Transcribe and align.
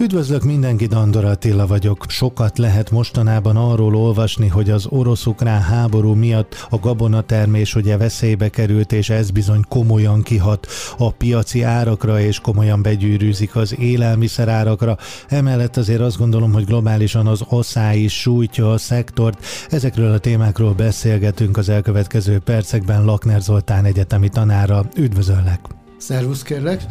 Üdvözlök 0.00 0.42
mindenkit, 0.42 0.94
Andor 0.94 1.24
Attila 1.24 1.66
vagyok. 1.66 2.04
Sokat 2.08 2.58
lehet 2.58 2.90
mostanában 2.90 3.56
arról 3.56 3.96
olvasni, 3.96 4.48
hogy 4.48 4.70
az 4.70 4.86
orosz-ukrán 4.86 5.60
háború 5.60 6.14
miatt 6.14 6.66
a 6.70 6.78
gabonatermés 6.78 7.74
ugye 7.74 7.96
veszélybe 7.96 8.48
került, 8.48 8.92
és 8.92 9.10
ez 9.10 9.30
bizony 9.30 9.60
komolyan 9.68 10.22
kihat 10.22 10.66
a 10.98 11.10
piaci 11.10 11.62
árakra, 11.62 12.20
és 12.20 12.38
komolyan 12.38 12.82
begyűrűzik 12.82 13.56
az 13.56 13.78
élelmiszer 13.78 14.48
árakra. 14.48 14.96
Emellett 15.28 15.76
azért 15.76 16.00
azt 16.00 16.18
gondolom, 16.18 16.52
hogy 16.52 16.64
globálisan 16.64 17.26
az 17.26 17.42
asszály 17.48 17.98
is 17.98 18.20
sújtja 18.20 18.72
a 18.72 18.78
szektort. 18.78 19.44
Ezekről 19.70 20.12
a 20.12 20.18
témákról 20.18 20.72
beszélgetünk 20.72 21.56
az 21.56 21.68
elkövetkező 21.68 22.38
percekben 22.38 23.04
Lakner 23.04 23.40
Zoltán 23.40 23.84
egyetemi 23.84 24.28
tanára. 24.28 24.84
Üdvözöllek! 24.96 25.60
Szervusz 25.98 26.42
kérlek! 26.42 26.82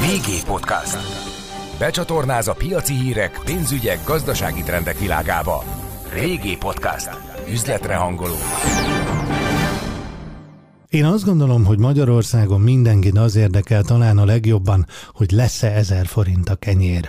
VG 0.00 0.44
Podcast. 0.46 1.29
Becsatornáz 1.80 2.48
a 2.48 2.52
piaci 2.52 2.94
hírek, 2.94 3.40
pénzügyek, 3.44 4.04
gazdasági 4.04 4.62
trendek 4.62 4.98
világába. 4.98 5.64
Régi 6.12 6.56
Podcast. 6.56 7.10
Üzletre 7.50 7.94
hangoló. 7.94 8.34
Én 10.88 11.04
azt 11.04 11.24
gondolom, 11.24 11.64
hogy 11.64 11.78
Magyarországon 11.78 12.60
mindenkit 12.60 13.18
az 13.18 13.36
érdekel 13.36 13.82
talán 13.82 14.18
a 14.18 14.24
legjobban, 14.24 14.86
hogy 15.12 15.30
lesz-e 15.30 15.70
ezer 15.70 16.06
forint 16.06 16.48
a 16.48 16.54
kenyér. 16.54 17.08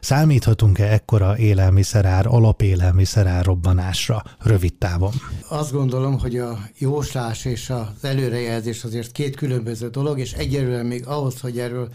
Számíthatunk-e 0.00 0.92
ekkora 0.92 1.36
élelmiszerár, 1.36 2.26
alapélelmiszerár 2.26 3.44
robbanásra 3.44 4.22
rövid 4.42 4.74
távon? 4.74 5.12
Azt 5.48 5.72
gondolom, 5.72 6.18
hogy 6.18 6.36
a 6.36 6.58
jóslás 6.78 7.44
és 7.44 7.70
az 7.70 8.04
előrejelzés 8.08 8.84
azért 8.84 9.12
két 9.12 9.36
különböző 9.36 9.88
dolog, 9.88 10.18
és 10.18 10.32
egyelőre 10.32 10.82
még 10.82 11.06
ahhoz, 11.06 11.40
hogy 11.40 11.58
erről 11.58 11.88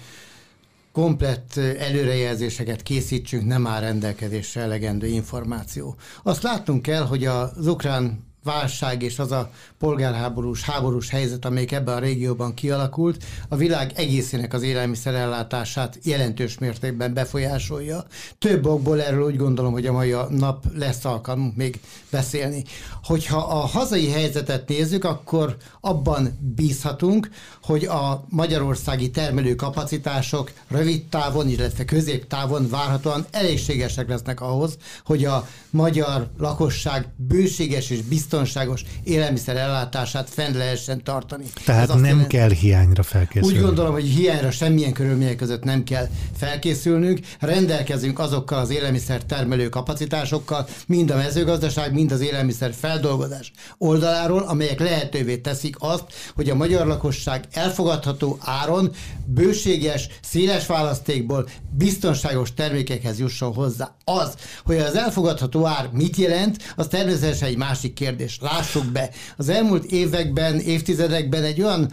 komplett 0.93 1.55
előrejelzéseket 1.57 2.83
készítsünk, 2.83 3.45
nem 3.45 3.67
áll 3.67 3.81
rendelkezésre 3.81 4.61
elegendő 4.61 5.07
információ. 5.07 5.95
Azt 6.23 6.43
látnunk 6.43 6.81
kell, 6.81 7.05
hogy 7.05 7.25
az 7.25 7.67
ukrán 7.67 8.32
válság 8.43 9.01
és 9.01 9.19
az 9.19 9.31
a 9.31 9.49
polgárháborús, 9.79 10.61
háborús 10.61 11.09
helyzet, 11.09 11.45
amelyik 11.45 11.71
ebben 11.71 11.95
a 11.95 11.99
régióban 11.99 12.53
kialakult, 12.53 13.23
a 13.49 13.55
világ 13.55 13.91
egészének 13.95 14.53
az 14.53 14.61
élelmiszerellátását 14.61 15.99
jelentős 16.03 16.57
mértékben 16.57 17.13
befolyásolja. 17.13 18.05
Több 18.39 18.65
okból 18.65 19.01
erről 19.01 19.25
úgy 19.25 19.37
gondolom, 19.37 19.71
hogy 19.71 19.85
a 19.85 19.91
mai 19.91 20.15
nap 20.29 20.65
lesz 20.73 21.05
alkalmunk 21.05 21.55
még 21.55 21.79
beszélni. 22.09 22.63
Hogyha 23.03 23.37
a 23.37 23.65
hazai 23.65 24.09
helyzetet 24.09 24.67
nézzük, 24.67 25.03
akkor 25.03 25.57
abban 25.81 26.37
bízhatunk, 26.55 27.29
hogy 27.63 27.85
a 27.85 28.25
magyarországi 28.29 29.11
termelőkapacitások 29.11 30.51
rövid 30.67 31.05
távon, 31.05 31.49
illetve 31.49 31.85
középtávon 31.85 32.69
várhatóan 32.69 33.25
elégségesek 33.31 34.07
lesznek 34.07 34.41
ahhoz, 34.41 34.77
hogy 35.05 35.25
a 35.25 35.47
magyar 35.69 36.29
lakosság 36.37 37.07
bőséges 37.15 37.89
és 37.89 38.01
biztonságos 38.33 38.83
élelmiszer 39.03 39.57
ellátását 39.57 40.29
fenn 40.29 40.57
lehessen 40.57 41.03
tartani. 41.03 41.43
Tehát 41.65 41.87
nem 41.87 42.05
jelent, 42.05 42.27
kell 42.27 42.49
hiányra 42.49 43.03
felkészülni. 43.03 43.57
Úgy 43.57 43.63
gondolom, 43.63 43.93
hogy 43.93 44.03
hiányra 44.03 44.51
semmilyen 44.51 44.93
körülmények 44.93 45.35
között 45.35 45.63
nem 45.63 45.83
kell 45.83 46.07
felkészülnünk. 46.37 47.19
Rendelkezünk 47.39 48.19
azokkal 48.19 48.59
az 48.59 48.69
élelmiszer 48.69 49.23
termelő 49.23 49.69
kapacitásokkal, 49.69 50.67
mind 50.87 51.11
a 51.11 51.15
mezőgazdaság, 51.15 51.93
mind 51.93 52.11
az 52.11 52.21
élelmiszer 52.21 52.73
feldolgozás 52.73 53.51
oldaláról, 53.77 54.41
amelyek 54.41 54.79
lehetővé 54.79 55.37
teszik 55.37 55.75
azt, 55.79 56.03
hogy 56.35 56.49
a 56.49 56.55
magyar 56.55 56.87
lakosság 56.87 57.45
elfogadható 57.51 58.37
áron, 58.41 58.91
bőséges, 59.25 60.07
széles 60.21 60.65
választékból 60.65 61.49
biztonságos 61.77 62.53
termékekhez 62.53 63.19
jusson 63.19 63.53
hozzá. 63.53 63.95
Az, 64.03 64.35
hogy 64.65 64.77
az 64.77 64.95
elfogadható 64.95 65.65
ár 65.65 65.89
mit 65.91 66.15
jelent, 66.15 66.73
az 66.75 66.87
természetesen 66.87 67.47
egy 67.47 67.57
másik 67.57 67.93
kérdés. 67.93 68.37
Lássuk 68.41 68.85
be, 68.85 69.09
az 69.37 69.49
elmúlt 69.49 69.83
években, 69.83 70.59
évtizedekben 70.59 71.43
egy 71.43 71.61
olyan 71.61 71.91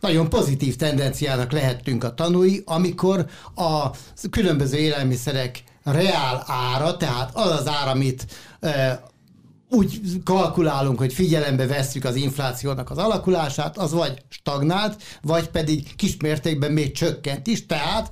nagyon 0.00 0.28
pozitív 0.28 0.76
tendenciának 0.76 1.52
lehettünk 1.52 2.04
a 2.04 2.14
tanúi, 2.14 2.62
amikor 2.66 3.26
a 3.54 3.90
különböző 4.30 4.76
élelmiszerek 4.76 5.62
reál 5.84 6.44
ára, 6.46 6.96
tehát 6.96 7.30
az 7.34 7.50
az 7.50 7.68
ár, 7.68 7.88
amit 7.88 8.26
e, 8.60 9.02
úgy 9.70 10.00
kalkulálunk, 10.24 10.98
hogy 10.98 11.12
figyelembe 11.12 11.66
vesszük 11.66 12.04
az 12.04 12.14
inflációnak 12.14 12.90
az 12.90 12.98
alakulását, 12.98 13.78
az 13.78 13.92
vagy 13.92 14.22
stagnált, 14.28 15.02
vagy 15.22 15.48
pedig 15.48 15.96
kismértékben 15.96 16.72
még 16.72 16.92
csökkent 16.92 17.46
is, 17.46 17.66
tehát 17.66 18.10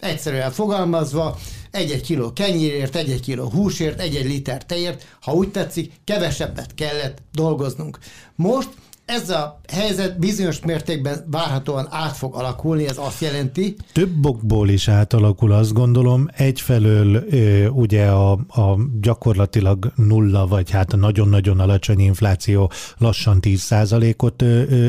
egyszerűen 0.00 0.50
fogalmazva, 0.50 1.38
egy-egy 1.70 2.02
kiló 2.02 2.32
kenyérért, 2.32 2.96
egy-egy 2.96 3.20
kiló 3.20 3.48
húsért, 3.48 4.00
egy-egy 4.00 4.26
liter 4.26 4.64
tejért, 4.64 5.16
ha 5.20 5.32
úgy 5.32 5.50
tetszik, 5.50 5.92
kevesebbet 6.04 6.74
kellett 6.74 7.22
dolgoznunk. 7.32 7.98
Most 8.34 8.68
ez 9.10 9.30
a 9.30 9.60
helyzet 9.72 10.18
bizonyos 10.18 10.60
mértékben 10.60 11.24
várhatóan 11.30 11.86
át 11.90 12.16
fog 12.16 12.34
alakulni, 12.34 12.88
ez 12.88 12.98
azt 12.98 13.20
jelenti. 13.20 13.76
Több 13.92 14.26
okból 14.26 14.68
is 14.68 14.88
átalakul, 14.88 15.52
azt 15.52 15.72
gondolom. 15.72 16.28
Egyfelől 16.36 17.24
ugye 17.70 18.06
a, 18.06 18.32
a 18.32 18.78
gyakorlatilag 19.00 19.92
nulla, 19.96 20.46
vagy 20.46 20.70
hát 20.70 20.92
a 20.92 20.96
nagyon-nagyon 20.96 21.60
alacsony 21.60 22.00
infláció 22.00 22.70
lassan 22.98 23.38
10%-ot 23.42 24.44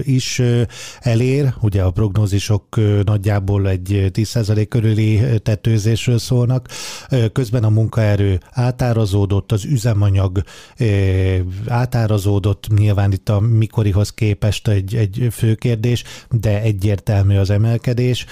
is 0.08 0.42
elér. 1.00 1.54
Ugye 1.62 1.84
a 1.84 1.92
prognózisok 1.92 2.80
nagyjából 3.04 3.68
egy 3.68 4.10
10% 4.14 4.66
körüli 4.70 5.22
tetőzésről 5.44 6.20
szólnak. 6.20 6.68
Közben 7.34 7.64
a 7.64 7.70
munkaerő 7.70 8.40
átárazódott, 8.52 9.52
az 9.52 9.66
üzemanyag 9.66 10.42
átárazódott, 11.68 12.68
nyilván 12.76 13.12
itt 13.12 13.30
a 13.30 13.40
mikorihoz 13.40 14.10
képest 14.14 14.68
egy, 14.68 14.96
egy 14.96 15.28
fő 15.32 15.56
kérdés, 15.56 16.04
de 16.30 16.62
egyértelmű 16.62 17.38
az 17.38 17.50
emelkedés. 17.50 18.26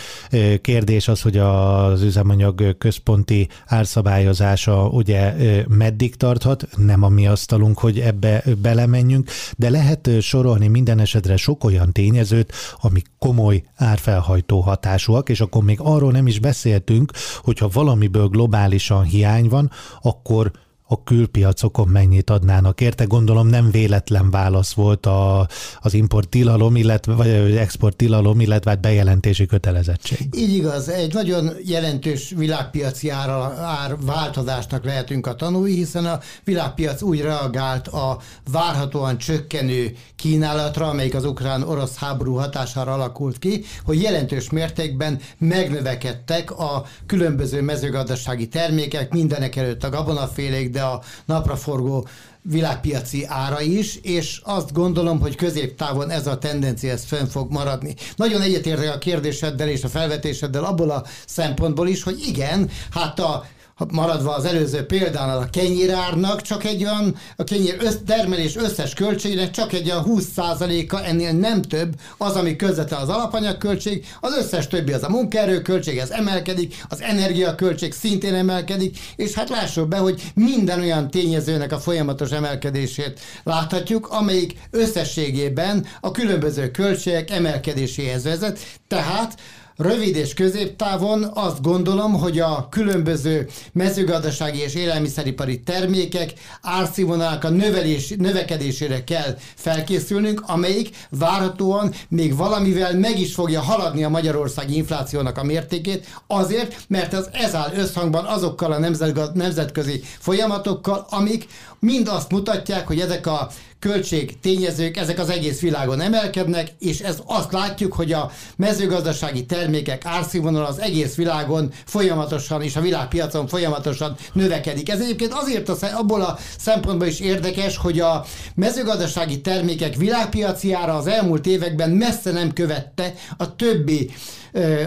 Kérdés 0.62 1.08
az, 1.08 1.22
hogy 1.22 1.38
az 1.38 2.02
üzemanyag 2.02 2.78
központi 2.78 3.48
árszabályozása 3.66 4.88
ugye 4.88 5.34
meddig 5.68 6.16
tarthat, 6.16 6.68
nem 6.78 7.04
a 7.04 7.10
mi 7.10 7.28
asztalunk, 7.28 7.80
hogy 7.80 8.00
ebbe 8.00 8.44
belemenjünk, 8.62 9.30
de 9.58 9.70
lehet 9.70 10.10
sorolni 10.22 10.68
minden 10.68 11.00
esetre 11.00 11.38
sok 11.38 11.64
olyan 11.64 11.92
tényezőt, 11.92 12.54
ami 12.82 13.02
komoly 13.20 13.64
árfelhajtó 13.76 14.60
hatásúak, 14.60 15.30
és 15.30 15.42
akkor 15.42 15.64
még 15.64 15.78
arról 15.82 16.12
nem 16.12 16.28
is 16.28 16.40
beszéltünk, 16.40 17.12
hogyha 17.42 17.70
valamiből 17.74 18.28
globálisan 18.28 19.04
hiány 19.04 19.48
van, 19.48 19.72
akkor 20.02 20.52
a 20.92 21.04
külpiacokon 21.04 21.88
mennyit 21.88 22.30
adnának 22.30 22.82
érte. 22.82 23.04
Gondolom 23.04 23.48
nem 23.48 23.72
véletlen 23.72 24.30
válasz 24.30 24.74
volt 24.74 25.06
a, 25.06 25.48
az 25.82 25.94
import 25.94 26.30
tilalom, 26.30 26.76
illetve, 26.76 27.14
vagy 27.14 27.30
export 27.58 27.96
tilalom, 27.96 28.40
illetve 28.40 28.70
hát 28.70 28.82
bejelentési 28.82 29.46
kötelezettség. 29.46 30.28
Így 30.36 30.54
igaz, 30.56 30.90
egy 30.90 31.14
nagyon 31.14 31.52
jelentős 31.66 32.34
világpiaci 32.38 33.10
ár, 33.10 33.30
ár 33.60 33.96
változásnak 34.06 34.86
lehetünk 34.86 35.28
a 35.28 35.36
tanúi, 35.36 35.74
hiszen 35.74 36.06
a 36.06 36.20
világpiac 36.44 37.02
úgy 37.02 37.22
reagált 37.22 37.88
a 37.88 38.20
várhatóan 38.52 39.18
csökkenő 39.18 39.96
kínálatra, 40.16 40.88
amelyik 40.90 41.16
az 41.16 41.26
ukrán-orosz 41.26 41.96
háború 41.96 42.36
hatására 42.36 42.94
alakult 42.94 43.40
ki, 43.40 43.64
hogy 43.86 44.02
jelentős 44.02 44.50
mértékben 44.50 45.20
megnövekedtek 45.38 46.52
a 46.52 46.86
különböző 47.06 47.62
mezőgazdasági 47.62 48.48
termékek, 48.48 49.14
mindenek 49.14 49.56
előtt 49.56 49.84
a 49.84 49.90
gabonafélék, 49.90 50.78
a 50.80 51.02
napraforgó 51.26 52.08
világpiaci 52.42 53.26
ára 53.28 53.62
is, 53.62 53.96
és 53.96 54.42
azt 54.44 54.74
gondolom, 54.74 55.20
hogy 55.20 55.36
középtávon 55.36 56.10
ez 56.10 56.28
a 56.28 56.38
tendencia 56.38 56.92
ez 56.92 57.06
fönn 57.06 57.26
fog 57.26 57.52
maradni. 57.52 57.96
Nagyon 58.16 58.42
egyetértek 58.42 58.96
a 58.96 58.98
kérdéseddel 58.98 59.68
és 59.68 59.84
a 59.84 59.88
felvetéseddel 59.88 60.64
abból 60.64 60.90
a 60.90 61.04
szempontból 61.26 61.88
is, 61.88 62.04
hogy 62.04 62.20
igen, 62.28 62.70
hát 62.92 63.20
a 63.20 63.46
maradva 63.92 64.36
az 64.36 64.46
előző 64.46 64.86
példánál 64.86 65.38
a 65.38 65.50
kenyérárnak 65.52 66.42
csak 66.42 66.64
egy 66.64 66.84
olyan, 66.84 67.16
a 67.36 67.44
kenyér 67.44 67.78
össz, 67.80 67.96
termelés 68.06 68.56
összes 68.56 68.94
költségének 68.94 69.52
csak 69.52 69.74
egy 69.74 69.90
olyan 69.90 70.06
20%-a, 70.08 71.04
ennél 71.04 71.32
nem 71.32 71.62
több, 71.62 71.96
az, 72.18 72.36
ami 72.36 72.56
közvetlen 72.56 73.00
az 73.00 73.10
alapanyagköltség, 73.10 74.06
az 74.20 74.38
összes 74.38 74.68
többi 74.68 74.92
az 74.92 75.04
a 75.04 75.10
munkaerőköltség, 75.10 75.98
ez 75.98 76.10
emelkedik, 76.10 76.86
az 76.90 77.02
energiaköltség 77.02 77.94
szintén 77.94 78.34
emelkedik, 78.34 78.98
és 79.16 79.34
hát 79.34 79.50
lássuk 79.50 79.88
be, 79.88 79.98
hogy 79.98 80.32
minden 80.36 80.80
olyan 80.80 81.10
tényezőnek 81.10 81.72
a 81.72 81.80
folyamatos 81.80 82.32
emelkedését 82.32 83.20
láthatjuk, 83.44 84.08
amelyik 84.08 84.54
összességében 84.72 85.86
a 86.02 86.12
különböző 86.12 86.72
költségek 86.72 87.32
emelkedéséhez 87.32 88.24
vezet, 88.24 88.60
tehát 88.88 89.40
rövid 89.80 90.16
és 90.16 90.34
középtávon 90.34 91.32
azt 91.34 91.62
gondolom, 91.62 92.14
hogy 92.14 92.40
a 92.40 92.68
különböző 92.70 93.48
mezőgazdasági 93.74 94.60
és 94.60 94.76
élelmiszeripari 94.76 95.60
termékek 95.60 96.34
árszínvonalának 96.62 97.44
a 97.44 97.50
növelés, 97.50 98.14
növekedésére 98.18 99.04
kell 99.04 99.38
felkészülnünk, 99.56 100.44
amelyik 100.48 100.90
várhatóan 101.10 101.94
még 102.10 102.36
valamivel 102.36 102.94
meg 102.94 103.20
is 103.20 103.34
fogja 103.34 103.62
haladni 103.62 104.04
a 104.04 104.10
magyarországi 104.10 104.76
inflációnak 104.76 105.38
a 105.38 105.44
mértékét, 105.44 106.22
azért, 106.28 106.76
mert 106.88 107.14
ez, 107.14 107.30
ez 107.32 107.56
áll 107.56 107.72
összhangban 107.76 108.26
azokkal 108.26 108.72
a 108.72 108.90
nemzetközi 109.34 110.02
folyamatokkal, 110.20 111.06
amik 111.10 111.48
mind 111.80 112.08
azt 112.08 112.32
mutatják, 112.32 112.88
hogy 112.88 113.00
ezek 113.00 113.28
a 113.28 113.50
költség 113.80 114.40
tényezők, 114.40 114.98
ezek 114.98 115.20
az 115.20 115.30
egész 115.30 115.60
világon 115.60 116.02
emelkednek, 116.02 116.72
és 116.80 117.00
ez 117.00 117.22
azt 117.26 117.52
látjuk, 117.52 117.94
hogy 117.94 118.12
a 118.12 118.32
mezőgazdasági 118.56 119.46
termékek 119.46 120.06
árszínvonal 120.06 120.66
az 120.66 120.80
egész 120.80 121.16
világon 121.16 121.72
folyamatosan 121.86 122.62
és 122.62 122.76
a 122.76 122.82
világpiacon 122.82 123.48
folyamatosan 123.48 124.16
növekedik. 124.34 124.90
Ez 124.90 125.00
egyébként 125.02 125.34
azért 125.34 125.70
a, 125.70 125.76
abból 125.94 126.22
a 126.22 126.38
szempontból 126.58 127.08
is 127.08 127.20
érdekes, 127.20 127.78
hogy 127.78 128.00
a 128.00 128.26
mezőgazdasági 128.56 129.42
termékek 129.42 129.96
világpiaci 129.96 130.74
ára 130.74 130.96
az 130.96 131.08
elmúlt 131.08 131.46
években 131.46 131.90
messze 131.90 132.32
nem 132.32 132.54
követte 132.54 133.14
a 133.38 133.56
többi 133.56 134.12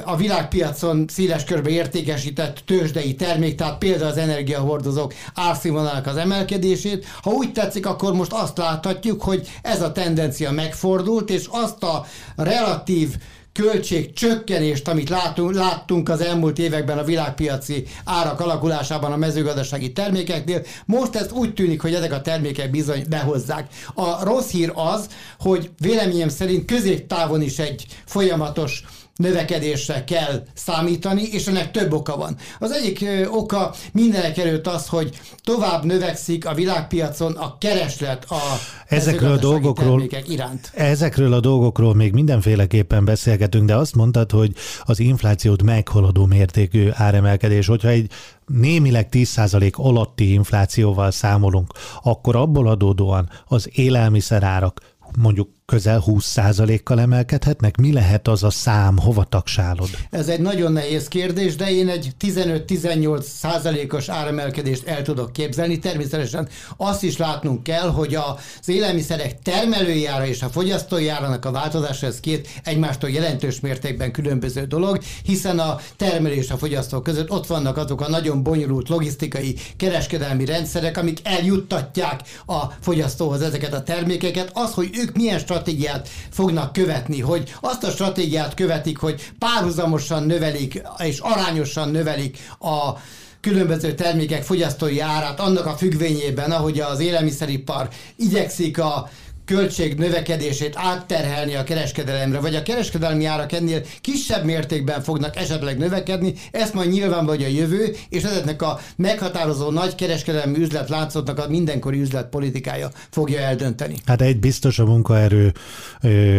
a 0.05 0.17
világpiacon 0.17 1.05
széles 1.09 1.45
körbe 1.45 1.71
értékesített 1.71 2.63
tőzsdei 2.67 3.15
termék, 3.15 3.55
tehát 3.55 3.79
például 3.79 4.11
az 4.11 4.17
energiahordozók 4.17 5.15
árszínvonalának 5.35 6.07
az 6.07 6.17
emelkedését. 6.17 7.07
Ha 7.23 7.31
úgy 7.31 7.53
tetszik, 7.53 7.87
akkor 7.87 8.13
most 8.13 8.33
azt 8.33 8.59
láthatjuk, 8.59 9.23
hogy 9.23 9.49
ez 9.63 9.83
a 9.83 9.93
tendencia 9.93 10.51
megfordult, 10.51 11.31
és 11.31 11.47
azt 11.51 11.83
a 11.83 12.07
relatív 12.37 13.17
költség 13.53 14.13
csökkenést, 14.13 14.89
amit 14.89 15.09
látunk, 15.09 15.55
láttunk 15.55 16.09
az 16.09 16.21
elmúlt 16.21 16.59
években 16.59 16.99
a 16.99 17.05
világpiaci 17.05 17.85
árak 18.05 18.41
alakulásában 18.41 19.13
a 19.13 19.17
mezőgazdasági 19.17 19.93
termékeknél. 19.93 20.63
Most 20.87 21.17
ez 21.17 21.33
úgy 21.33 21.55
tűnik, 21.55 21.81
hogy 21.81 21.95
ezek 21.95 22.13
a 22.13 22.21
termékek 22.21 22.71
bizony 22.71 23.05
behozzák. 23.09 23.69
A 23.95 24.25
rossz 24.25 24.51
hír 24.51 24.73
az, 24.75 25.09
hogy 25.41 25.71
véleményem 25.79 26.29
szerint 26.29 26.65
középtávon 26.65 27.43
is 27.43 27.59
egy 27.59 27.87
folyamatos 28.05 28.85
növekedésre 29.17 30.05
kell 30.05 30.43
számítani, 30.55 31.23
és 31.23 31.47
ennek 31.47 31.71
több 31.71 31.93
oka 31.93 32.17
van. 32.17 32.37
Az 32.59 32.71
egyik 32.71 33.05
oka 33.31 33.75
mindenek 33.93 34.39
előtt 34.39 34.67
az, 34.67 34.87
hogy 34.87 35.21
tovább 35.45 35.85
növekszik 35.85 36.47
a 36.47 36.55
világpiacon 36.55 37.33
a 37.33 37.59
kereslet 37.59 38.25
a 38.31 38.41
ezekről 38.87 39.33
a 39.33 39.37
dolgokról 39.37 40.03
iránt. 40.27 40.71
Ezekről 40.75 41.33
a 41.33 41.41
dolgokról 41.41 41.95
még 41.95 42.13
mindenféleképpen 42.13 43.05
beszélgetünk, 43.05 43.67
de 43.67 43.77
azt 43.77 43.95
mondtad, 43.95 44.31
hogy 44.31 44.53
az 44.83 45.01
inflációt 45.01 45.63
meghaladó 45.63 46.27
mértékű 46.27 46.89
áremelkedés, 46.93 47.67
hogyha 47.67 47.89
egy 47.89 48.11
némileg 48.47 49.09
10% 49.11 49.73
alatti 49.73 50.33
inflációval 50.33 51.11
számolunk, 51.11 51.73
akkor 52.03 52.37
abból 52.37 52.69
adódóan 52.69 53.31
az 53.47 53.69
élelmiszerárak 53.73 54.81
mondjuk 55.19 55.49
közel 55.65 56.03
20%-kal 56.07 57.01
emelkedhetnek? 57.01 57.77
Mi 57.77 57.93
lehet 57.93 58.29
az 58.29 58.43
a 58.43 58.51
szám, 58.51 58.99
hova 58.99 59.25
tagsálod? 59.25 59.89
Ez 60.11 60.29
egy 60.29 60.41
nagyon 60.41 60.73
nehéz 60.73 61.09
kérdés, 61.09 61.57
de 61.57 61.71
én 61.71 61.89
egy 61.89 62.11
15-18%-os 62.21 64.09
áremelkedést 64.09 64.87
el 64.87 65.03
tudok 65.03 65.33
képzelni. 65.33 65.79
Természetesen 65.79 66.49
azt 66.77 67.03
is 67.03 67.17
látnunk 67.17 67.63
kell, 67.63 67.89
hogy 67.89 68.15
az 68.15 68.69
élelmiszerek 68.69 69.39
termelőjára 69.39 70.27
és 70.27 70.43
a 70.43 70.49
fogyasztójárának 70.49 71.45
a 71.45 71.51
változása 71.51 72.07
ez 72.07 72.21
két 72.21 72.49
egymástól 72.65 73.11
jelentős 73.11 73.61
mértékben 73.61 74.13
különböző 74.13 74.65
dolog, 74.65 74.99
hiszen 75.23 75.59
a 75.59 75.79
termelő 75.97 76.35
és 76.35 76.51
a 76.51 76.57
fogyasztó 76.57 77.01
között 77.01 77.31
ott 77.31 77.47
vannak 77.47 77.77
azok 77.77 78.01
a 78.01 78.09
nagyon 78.09 78.43
bonyolult 78.43 78.89
logisztikai, 78.89 79.57
kereskedelmi 79.77 80.45
rendszerek, 80.45 80.97
amik 80.97 81.19
eljuttatják 81.23 82.21
a 82.47 82.61
fogyasztóhoz 82.81 83.43
ezeket 83.43 83.73
a 83.73 83.83
termékeket. 83.83 84.51
Az, 84.55 84.73
hogy 84.73 84.91
ők 84.93 85.17
milyen 85.17 85.39
stratégiát 85.53 86.09
fognak 86.31 86.73
követni, 86.73 87.21
hogy 87.21 87.55
azt 87.61 87.85
a 87.85 87.91
stratégiát 87.91 88.55
követik, 88.55 88.99
hogy 88.99 89.31
párhuzamosan 89.39 90.23
növelik 90.23 90.83
és 90.99 91.19
arányosan 91.19 91.91
növelik 91.91 92.39
a 92.61 92.93
különböző 93.41 93.95
termékek 93.95 94.43
fogyasztói 94.43 95.01
árát 95.01 95.41
annak 95.41 95.67
a 95.67 95.77
függvényében, 95.77 96.51
ahogy 96.51 96.81
az 96.81 97.01
élelmiszeripar 97.01 97.89
igyekszik 98.17 98.79
a 98.79 99.11
költség 99.53 99.95
növekedését 99.95 100.75
átterhelni 100.77 101.55
a 101.55 101.65
kereskedelemre, 101.65 102.41
vagy 102.41 102.55
a 102.55 102.63
kereskedelmi 102.63 103.25
árak 103.25 103.53
ennél 103.53 103.83
kisebb 104.01 104.45
mértékben 104.45 105.03
fognak 105.03 105.37
esetleg 105.37 105.79
növekedni, 105.79 106.35
ezt 106.51 106.75
majd 106.75 106.91
nyilván 106.91 107.27
vagy 107.27 107.43
a 107.43 107.47
jövő, 107.47 107.97
és 108.09 108.23
ezeknek 108.23 108.63
a 108.63 108.81
meghatározó 108.97 109.71
nagy 109.71 109.95
kereskedelmi 109.95 110.59
üzletláncoknak 110.59 111.39
a 111.39 111.49
mindenkori 111.49 112.01
üzletpolitikája 112.01 112.91
fogja 113.11 113.41
eldönteni. 113.41 113.95
Hát 114.07 114.21
egy 114.21 114.39
biztos 114.39 114.79
a 114.79 114.85
munkaerő 114.85 115.53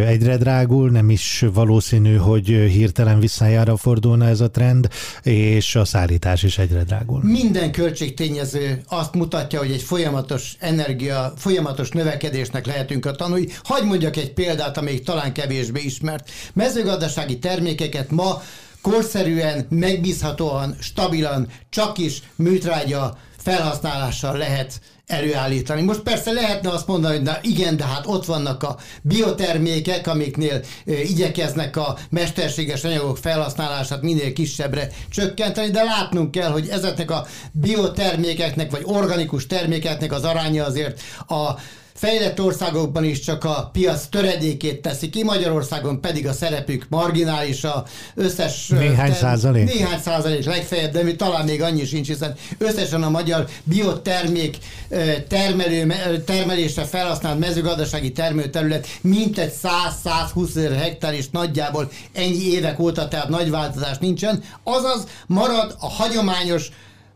egyre 0.06 0.38
drágul, 0.38 0.89
nem 0.89 1.10
is 1.10 1.45
valószínű, 1.54 2.15
hogy 2.15 2.45
hirtelen 2.48 3.19
visszájára 3.19 3.77
fordulna 3.77 4.27
ez 4.27 4.39
a 4.39 4.51
trend, 4.51 4.88
és 5.24 5.75
a 5.75 5.86
szállítás 5.86 6.44
is 6.44 6.57
egyre 6.57 6.83
drágul. 6.83 7.24
Minden 7.24 7.71
költségtényező 7.71 8.81
azt 8.88 9.13
mutatja, 9.13 9.60
hogy 9.60 9.71
egy 9.71 9.81
folyamatos 9.81 10.56
energia, 10.60 11.33
folyamatos 11.38 11.89
növekedésnek 11.89 12.65
lehetünk 12.65 13.02
a 13.05 13.11
tanulni. 13.11 13.47
Hagy 13.63 13.83
mondjak 13.83 14.15
egy 14.15 14.33
példát, 14.33 14.77
amelyik 14.77 15.03
talán 15.03 15.33
kevésbé 15.33 15.81
ismert. 15.81 16.29
Mezőgazdasági 16.53 17.39
termékeket 17.39 18.11
ma 18.11 18.41
korszerűen, 18.81 19.65
megbízhatóan, 19.69 20.75
stabilan, 20.79 21.47
csak 21.69 21.97
is 21.97 22.21
műtrágya 22.35 23.17
felhasználással 23.38 24.38
lehet 24.38 24.79
előállítani. 25.07 25.81
Most 25.81 26.00
persze 26.00 26.31
lehetne 26.31 26.69
azt 26.69 26.88
mondani, 26.88 27.15
hogy 27.15 27.23
na 27.23 27.38
igen, 27.41 27.77
de 27.77 27.85
hát 27.85 28.05
ott 28.05 28.25
vannak 28.25 28.63
a 28.63 28.77
biotermékek, 29.01 30.07
amiknél 30.07 30.61
igyekeznek 30.85 31.77
a 31.77 31.97
mesterséges 32.09 32.83
anyagok 32.83 33.17
felhasználását 33.17 34.01
minél 34.01 34.33
kisebbre 34.33 34.89
csökkenteni, 35.09 35.71
de 35.71 35.83
látnunk 35.83 36.31
kell, 36.31 36.51
hogy 36.51 36.67
ezeknek 36.67 37.11
a 37.11 37.25
biotermékeknek, 37.51 38.71
vagy 38.71 38.81
organikus 38.85 39.47
termékeknek 39.47 40.11
az 40.11 40.23
aránya 40.23 40.65
azért 40.65 41.01
a 41.27 41.51
fejlett 42.03 42.41
országokban 42.41 43.03
is 43.03 43.19
csak 43.19 43.44
a 43.44 43.69
piac 43.73 44.05
töredékét 44.05 44.81
teszi 44.81 45.09
ki, 45.09 45.23
Magyarországon 45.23 46.01
pedig 46.01 46.27
a 46.27 46.33
szerepük 46.33 46.85
marginális, 46.89 47.63
a 47.63 47.85
összes... 48.15 48.67
Néhány 48.67 48.95
ter- 48.95 49.17
százalék? 49.17 49.73
Néhány 49.73 50.00
százalék 50.01 50.45
legfeljebb, 50.45 50.91
de 50.91 51.03
mi 51.03 51.15
talán 51.15 51.45
még 51.45 51.61
annyi 51.61 51.85
sincs, 51.85 52.07
hiszen 52.07 52.35
összesen 52.57 53.03
a 53.03 53.09
magyar 53.09 53.48
biotermék 53.63 54.57
termelő, 55.27 55.93
termelésre 56.25 56.83
felhasznált 56.83 57.39
mezőgazdasági 57.39 58.12
termőterület 58.12 58.88
mintegy 59.01 59.53
100-120 59.63 60.48
ezer 60.48 60.72
hektár, 60.72 61.13
és 61.13 61.29
nagyjából 61.31 61.91
ennyi 62.13 62.51
évek 62.51 62.79
óta, 62.79 63.07
tehát 63.07 63.29
nagy 63.29 63.50
változás 63.50 63.98
nincsen. 63.98 64.43
Azaz 64.63 65.07
marad 65.27 65.75
a 65.79 65.89
hagyományos 65.89 66.72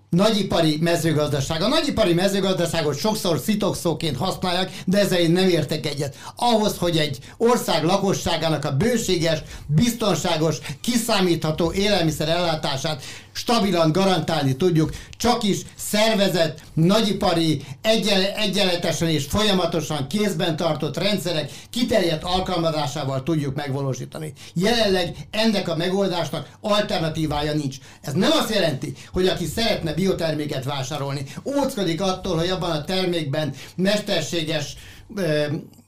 nagyipari 0.10 0.78
mezőgazdaság. 0.82 1.62
A 1.62 1.68
nagyipari 1.68 2.14
mezőgazdaságot 2.14 2.98
sokszor 2.98 3.40
szitokszóként 3.40 4.18
használják, 4.18 4.82
de 4.86 5.00
ezzel 5.00 5.20
én 5.20 5.32
nem 5.32 5.50
értek 5.50 5.86
egyet. 5.86 6.16
Ahhoz, 6.36 6.78
hogy 6.78 6.98
egy 6.98 7.20
ország 7.38 7.84
lakosságának 7.84 8.66
a 8.66 8.72
bőséges, 8.72 9.40
biztonságos, 9.68 10.58
kiszámítható 10.82 11.72
élelmiszer 11.72 12.30
ellátását 12.30 13.04
stabilan 13.38 13.92
garantálni 13.92 14.56
tudjuk, 14.56 14.92
csak 15.18 15.44
is 15.44 15.58
szervezett, 15.76 16.62
nagyipari, 16.74 17.62
egyen, 17.82 18.22
egyenletesen 18.22 19.10
és 19.10 19.26
folyamatosan 19.26 20.08
kézben 20.08 20.56
tartott 20.56 20.98
rendszerek 20.98 21.52
kiterjedt 21.70 22.24
alkalmazásával 22.24 23.24
tudjuk 23.24 23.56
megvalósítani. 23.56 24.34
Jelenleg 24.54 25.16
ennek 25.32 25.70
a 25.70 25.76
megoldásnak 25.76 26.50
alternatívája 26.62 27.54
nincs. 27.54 27.76
Ez 28.02 28.14
nem 28.14 28.32
azt 28.32 28.54
jelenti, 28.54 28.94
hogy 29.12 29.28
aki 29.28 29.46
szeretne 29.46 29.94
bioterméket 29.98 30.64
vásárolni, 30.64 31.24
óckodik 31.46 32.02
attól, 32.02 32.38
hogy 32.38 32.50
abban 32.50 32.72
a 32.72 32.84
termékben 32.84 33.54
mesterséges 33.76 34.76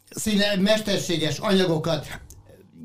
színe, 0.10 0.56
mesterséges 0.56 1.38
anyagokat 1.38 2.08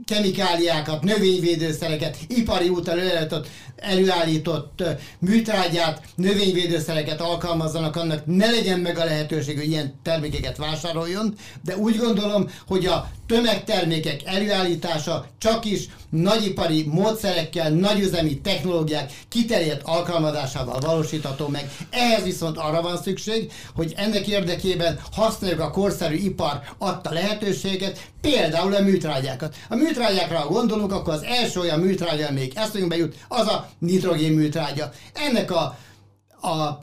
kemikáliákat, 0.04 1.02
növényvédőszereket, 1.02 2.16
ipari 2.28 2.68
úton 2.68 2.98
előállított, 2.98 3.48
előállított 3.76 4.82
műtrágyát, 5.18 6.02
növényvédőszereket 6.16 7.20
alkalmazzanak, 7.20 7.96
annak 7.96 8.26
ne 8.26 8.50
legyen 8.50 8.80
meg 8.80 8.98
a 8.98 9.04
lehetőség, 9.04 9.58
hogy 9.58 9.68
ilyen 9.68 9.94
termékeket 10.02 10.56
vásároljon, 10.56 11.34
de 11.64 11.76
úgy 11.76 11.96
gondolom, 11.96 12.50
hogy 12.66 12.86
a 12.86 13.10
tömegtermékek 13.26 14.20
előállítása 14.24 15.26
csak 15.38 15.64
is 15.64 15.88
nagyipari 16.10 16.84
módszerekkel, 16.86 17.70
nagyüzemi 17.70 18.40
technológiák 18.40 19.12
kiterjedt 19.28 19.82
alkalmazásával 19.84 20.80
valósítható 20.80 21.48
meg. 21.48 21.70
Ehhez 21.90 22.22
viszont 22.22 22.58
arra 22.58 22.82
van 22.82 23.02
szükség, 23.02 23.52
hogy 23.74 23.92
ennek 23.96 24.26
érdekében 24.26 25.00
használjuk 25.12 25.60
a 25.60 25.70
korszerű 25.70 26.16
ipar 26.16 26.60
adta 26.78 27.12
lehetőséget, 27.12 28.10
például 28.20 28.74
a 28.74 28.80
műtrágyákat. 28.80 29.54
A 29.68 29.74
műtrágyákra, 29.74 30.46
gondolunk, 30.46 30.92
akkor 30.92 31.14
az 31.14 31.22
első 31.22 31.60
olyan 31.60 31.80
műtrágya, 31.80 32.30
még 32.30 32.52
eszünkbe 32.54 32.96
jut, 32.96 33.16
az 33.28 33.46
a 33.46 33.63
nitrogén 33.78 34.32
műtrágya. 34.32 34.90
Ennek 35.12 35.50
a, 35.50 35.78
a 36.48 36.82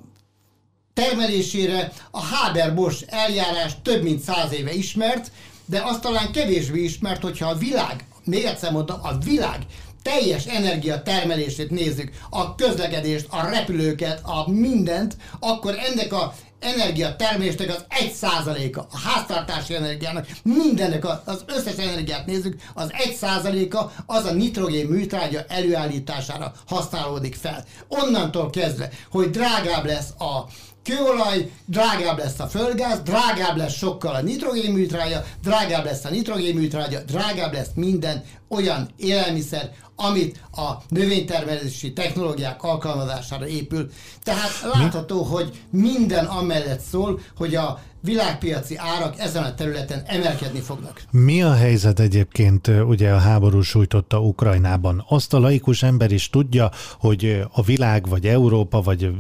termelésére 0.94 1.92
a 2.12 2.20
Haber-Bosch 2.26 3.04
eljárás 3.08 3.74
több 3.82 4.04
mint 4.04 4.22
száz 4.22 4.54
éve 4.54 4.74
ismert, 4.74 5.32
de 5.66 5.82
azt 5.84 6.02
talán 6.02 6.32
kevésbé 6.32 6.84
ismert, 6.84 7.22
hogyha 7.22 7.50
a 7.50 7.56
világ, 7.56 8.06
még 8.24 8.44
egyszer 8.44 8.72
mondom, 8.72 9.00
a 9.04 9.18
világ 9.18 9.66
teljes 10.02 10.46
energia 10.46 11.02
termelését 11.02 11.70
nézzük, 11.70 12.12
a 12.30 12.56
közlekedést, 12.56 13.28
a 13.30 13.50
repülőket, 13.50 14.22
a 14.24 14.50
mindent, 14.50 15.18
akkor 15.40 15.76
ennek 15.78 16.14
a 16.14 16.34
energia 16.62 17.16
termésnek 17.16 17.70
az 17.70 17.86
egy 17.90 18.12
százaléka, 18.12 18.88
a 18.92 18.98
háztartási 18.98 19.76
energiának, 19.76 20.28
mindennek 20.44 21.06
az 21.26 21.44
összes 21.46 21.76
energiát 21.76 22.26
nézzük, 22.26 22.62
az 22.74 22.90
egy 22.92 23.14
százaléka 23.14 23.92
az 24.06 24.26
a 24.26 24.34
nitrogén 24.34 24.88
műtrágya 24.88 25.46
előállítására 25.48 26.54
használódik 26.68 27.36
fel. 27.36 27.66
Onnantól 27.88 28.50
kezdve, 28.50 28.90
hogy 29.12 29.30
drágább 29.30 29.86
lesz 29.86 30.10
a 30.20 30.46
kőolaj, 30.84 31.52
drágább 31.66 32.18
lesz 32.18 32.40
a 32.40 32.48
földgáz, 32.48 33.00
drágább 33.00 33.58
lesz 33.58 33.76
sokkal 33.78 34.16
a 34.16 34.22
nitrogénműtrágya, 34.22 35.24
drágább 35.44 35.86
lesz 35.86 36.06
a 36.06 36.10
nitrogénműtrágya, 36.10 37.00
drágább 37.00 37.54
lesz 37.54 37.70
minden 37.76 38.24
olyan 38.48 38.90
élelmiszer, 38.98 39.72
amit 39.96 40.40
a 40.52 40.72
növénytermelési 40.90 41.94
technológiák 41.94 42.64
alkalmazására 42.64 43.48
épül. 43.48 43.90
Tehát 44.24 44.52
látható, 44.74 45.24
hogy 45.24 45.62
minden 45.70 46.26
amellett 46.26 46.80
szól, 46.80 47.20
hogy 47.38 47.56
a 47.56 47.80
világpiaci 48.04 48.78
árak 48.78 49.20
ezen 49.20 49.44
a 49.44 49.54
területen 49.54 50.04
emelkedni 50.06 50.60
fognak. 50.60 51.02
Mi 51.12 51.44
a 51.44 51.54
helyzet 51.54 52.00
egyébként 52.00 52.68
ugye 52.68 53.12
a 53.12 53.18
háború 53.18 53.62
sújtotta 53.62 54.20
Ukrajnában? 54.20 55.06
Azt 55.10 55.34
a 55.34 55.40
laikus 55.40 55.84
ember 55.84 56.12
is 56.12 56.30
tudja, 56.30 56.72
hogy 57.00 57.44
a 57.52 57.62
világ, 57.62 58.08
vagy 58.08 58.28
Európa, 58.28 58.82
vagy 58.82 59.12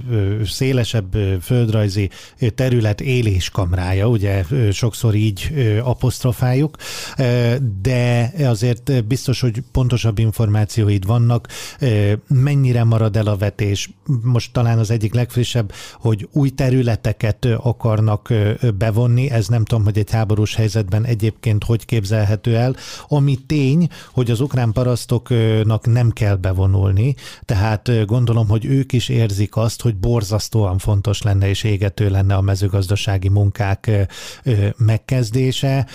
szélesebb 0.45 1.15
földrajzi 1.41 2.09
terület 2.55 3.01
éléskamrája, 3.01 4.07
ugye 4.07 4.43
sokszor 4.71 5.15
így 5.15 5.53
apostrofáljuk, 5.83 6.77
de 7.81 8.33
azért 8.43 9.05
biztos, 9.05 9.41
hogy 9.41 9.63
pontosabb 9.71 10.19
információid 10.19 11.05
vannak, 11.21 11.47
mennyire 12.27 12.83
marad 12.83 13.15
el 13.15 13.27
a 13.27 13.37
vetés. 13.37 13.89
Most 14.23 14.53
talán 14.53 14.79
az 14.79 14.91
egyik 14.91 15.13
legfrissebb, 15.13 15.71
hogy 15.93 16.27
új 16.31 16.49
területeket 16.49 17.45
akarnak 17.45 18.33
bevonni, 18.77 19.29
ez 19.29 19.47
nem 19.47 19.65
tudom, 19.65 19.83
hogy 19.83 19.97
egy 19.97 20.11
háborús 20.11 20.55
helyzetben 20.55 21.05
egyébként 21.05 21.63
hogy 21.63 21.85
képzelhető 21.85 22.55
el, 22.55 22.75
ami 23.07 23.35
tény, 23.47 23.87
hogy 24.11 24.31
az 24.31 24.39
ukrán 24.39 24.71
parasztoknak 24.71 25.85
nem 25.85 26.11
kell 26.11 26.35
bevonulni, 26.35 27.15
tehát 27.45 28.05
gondolom, 28.05 28.47
hogy 28.47 28.65
ők 28.65 28.93
is 28.93 29.09
érzik 29.09 29.55
azt, 29.55 29.81
hogy 29.81 29.95
borzasztóan 29.95 30.77
fontos 30.77 31.21
lenne 31.21 31.49
és 31.49 31.63
égető 31.63 32.09
lenne 32.09 32.35
a 32.35 32.41
mezőgazdasági 32.41 33.29
munkák 33.29 33.91
megkezdése. 34.77 35.87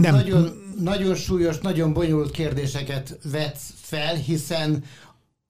Nem. 0.00 0.14
Nagyon, 0.14 0.52
nagyon 0.78 1.14
súlyos, 1.14 1.58
nagyon 1.58 1.92
bonyolult 1.92 2.30
kérdéseket 2.30 3.18
vetsz 3.22 3.70
fel, 3.80 4.14
hiszen 4.14 4.84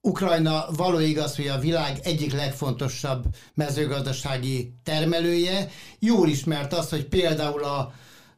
Ukrajna 0.01 0.65
való 0.75 0.99
igaz, 0.99 1.35
hogy 1.35 1.47
a 1.47 1.59
világ 1.59 1.99
egyik 2.03 2.33
legfontosabb 2.33 3.23
mezőgazdasági 3.53 4.73
termelője. 4.83 5.69
Jól 5.99 6.29
ismert 6.29 6.73
az, 6.73 6.89
hogy 6.89 7.05
például 7.05 7.63
a 7.63 7.93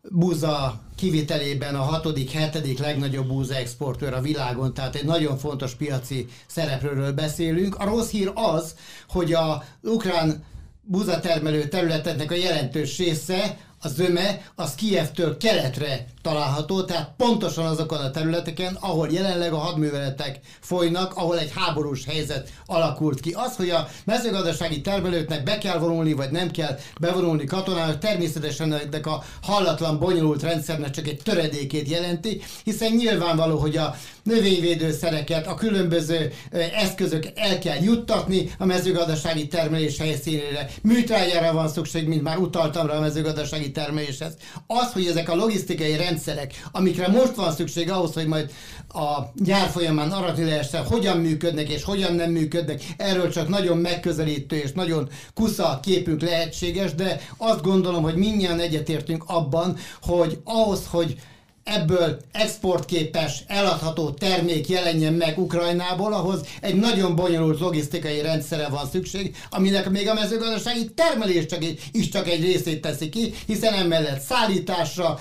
búza 0.09 0.81
kivitelében 0.95 1.75
a 1.75 1.81
hatodik, 1.81 2.31
hetedik 2.31 2.79
legnagyobb 2.79 3.27
búza 3.27 3.55
exportőr 3.55 4.13
a 4.13 4.21
világon, 4.21 4.73
tehát 4.73 4.95
egy 4.95 5.05
nagyon 5.05 5.37
fontos 5.37 5.73
piaci 5.73 6.27
szereplőről 6.47 7.11
beszélünk. 7.11 7.75
A 7.75 7.85
rossz 7.85 8.09
hír 8.09 8.31
az, 8.33 8.75
hogy 9.07 9.33
a 9.33 9.63
ukrán 9.81 10.43
búzatermelő 10.81 11.67
területeknek 11.67 12.31
a 12.31 12.35
jelentős 12.35 12.97
része 12.97 13.57
a 13.81 13.87
zöme 13.87 14.41
az 14.55 14.75
Kievtől 14.75 15.37
keletre 15.37 16.05
található, 16.21 16.83
tehát 16.83 17.13
pontosan 17.17 17.65
azokon 17.65 17.99
a 17.99 18.11
területeken, 18.11 18.77
ahol 18.79 19.07
jelenleg 19.11 19.53
a 19.53 19.57
hadműveletek 19.57 20.39
folynak, 20.59 21.15
ahol 21.15 21.39
egy 21.39 21.51
háborús 21.55 22.05
helyzet 22.05 22.49
alakult 22.65 23.19
ki. 23.19 23.31
Az, 23.31 23.55
hogy 23.55 23.69
a 23.69 23.87
mezőgazdasági 24.05 24.81
termelőknek 24.81 25.43
be 25.43 25.57
kell 25.57 25.77
vonulni, 25.77 26.13
vagy 26.13 26.31
nem 26.31 26.51
kell 26.51 26.77
bevonulni 26.99 27.45
katonának, 27.45 27.97
természetesen 27.97 28.73
ennek 28.73 29.07
a 29.07 29.23
hallatlan, 29.41 29.99
bonyolult 29.99 30.43
rendszernek 30.43 30.89
csak 30.89 31.07
egy 31.07 31.21
töredékét 31.23 31.89
jelenti, 31.89 32.41
hiszen 32.63 32.91
nyilvánvaló, 32.91 33.57
hogy 33.57 33.77
a 33.77 33.95
növényvédőszereket, 34.23 35.47
a 35.47 35.55
különböző 35.55 36.33
eszközök 36.73 37.25
el 37.35 37.59
kell 37.59 37.81
juttatni 37.81 38.51
a 38.57 38.65
mezőgazdasági 38.65 39.47
termelés 39.47 39.97
helyszínére. 39.97 40.69
Műtrágyára 40.81 41.53
van 41.53 41.67
szükség, 41.67 42.07
mint 42.07 42.21
már 42.21 42.37
utaltam 42.37 42.87
rá 42.87 42.95
a 42.95 42.99
mezőgazdasági 42.99 43.71
termeléshez. 43.71 44.33
Az, 44.67 44.91
hogy 44.93 45.05
ezek 45.05 45.29
a 45.29 45.35
logisztikai 45.35 45.95
rendszerek, 46.11 46.67
amikre 46.71 47.07
most 47.07 47.35
van 47.35 47.51
szükség 47.51 47.89
ahhoz, 47.89 48.13
hogy 48.13 48.27
majd 48.27 48.51
a 48.89 49.21
nyár 49.45 49.69
folyamán 49.69 50.11
aratni 50.11 50.43
lehessen, 50.43 50.85
hogyan 50.85 51.17
működnek 51.17 51.69
és 51.69 51.83
hogyan 51.83 52.13
nem 52.13 52.31
működnek, 52.31 52.83
erről 52.97 53.31
csak 53.31 53.47
nagyon 53.47 53.77
megközelítő 53.77 54.55
és 54.55 54.71
nagyon 54.71 55.09
kusza 55.33 55.79
képünk 55.81 56.21
lehetséges, 56.21 56.95
de 56.95 57.21
azt 57.37 57.61
gondolom, 57.61 58.03
hogy 58.03 58.15
mindjárt 58.15 58.59
egyetértünk 58.59 59.23
abban, 59.27 59.77
hogy 60.01 60.39
ahhoz, 60.43 60.87
hogy 60.89 61.17
ebből 61.63 62.17
exportképes, 62.31 63.43
eladható 63.47 64.09
termék 64.09 64.69
jelenjen 64.69 65.13
meg 65.13 65.39
Ukrajnából, 65.39 66.13
ahhoz 66.13 66.39
egy 66.61 66.75
nagyon 66.75 67.15
bonyolult 67.15 67.59
logisztikai 67.59 68.21
rendszere 68.21 68.67
van 68.67 68.89
szükség, 68.91 69.35
aminek 69.49 69.89
még 69.89 70.07
a 70.07 70.13
mezőgazdasági 70.13 70.93
termelés 70.93 71.45
csak 71.45 71.63
egy, 71.63 71.81
is 71.91 72.09
csak 72.09 72.27
egy 72.27 72.41
részét 72.41 72.81
teszi 72.81 73.09
ki, 73.09 73.33
hiszen 73.45 73.73
emellett 73.73 74.19
szállításra, 74.19 75.19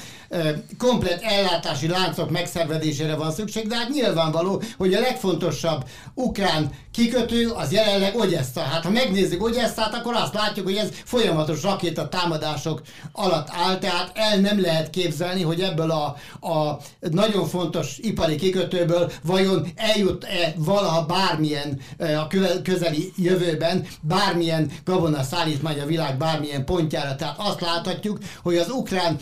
komplet 0.79 1.23
ellátási 1.23 1.89
láncok 1.89 2.31
megszervezésére 2.31 3.15
van 3.15 3.33
szükség, 3.33 3.67
de 3.67 3.77
hát 3.77 3.89
nyilvánvaló, 3.89 4.63
hogy 4.77 4.95
a 4.95 5.01
legfontosabb 5.01 5.85
ukrán 6.15 6.71
kikötő 6.93 7.49
az 7.49 7.73
jelenleg 7.73 8.17
Ogyessa. 8.17 8.61
Hát 8.61 8.85
ha 8.85 8.91
megnézzük 8.91 9.43
Ogyesszát, 9.43 9.95
akkor 9.95 10.15
azt 10.15 10.35
látjuk, 10.35 10.67
hogy 10.67 10.77
ez 10.77 10.89
folyamatos 11.05 11.63
rakéta 11.63 12.09
támadások 12.09 12.83
alatt 13.13 13.49
áll, 13.51 13.79
tehát 13.79 14.11
el 14.15 14.39
nem 14.39 14.61
lehet 14.61 14.91
képzelni, 14.91 15.43
hogy 15.43 15.61
ebből 15.61 15.91
a, 15.91 16.17
a 16.49 16.81
nagyon 17.01 17.47
fontos 17.47 17.99
ipari 17.99 18.37
kikötőből 18.37 19.13
vajon 19.23 19.67
eljut-e 19.77 20.55
valaha 20.57 21.07
bármilyen 21.07 21.81
a 21.99 22.27
közeli 22.63 23.13
jövőben, 23.17 23.87
bármilyen 24.01 24.71
gabona 24.85 25.23
szállítmány 25.23 25.81
a 25.81 25.87
világ 25.87 26.17
bármilyen 26.17 26.65
pontjára. 26.65 27.15
Tehát 27.15 27.39
azt 27.39 27.61
láthatjuk, 27.61 28.19
hogy 28.43 28.57
az 28.57 28.71
ukrán 28.71 29.19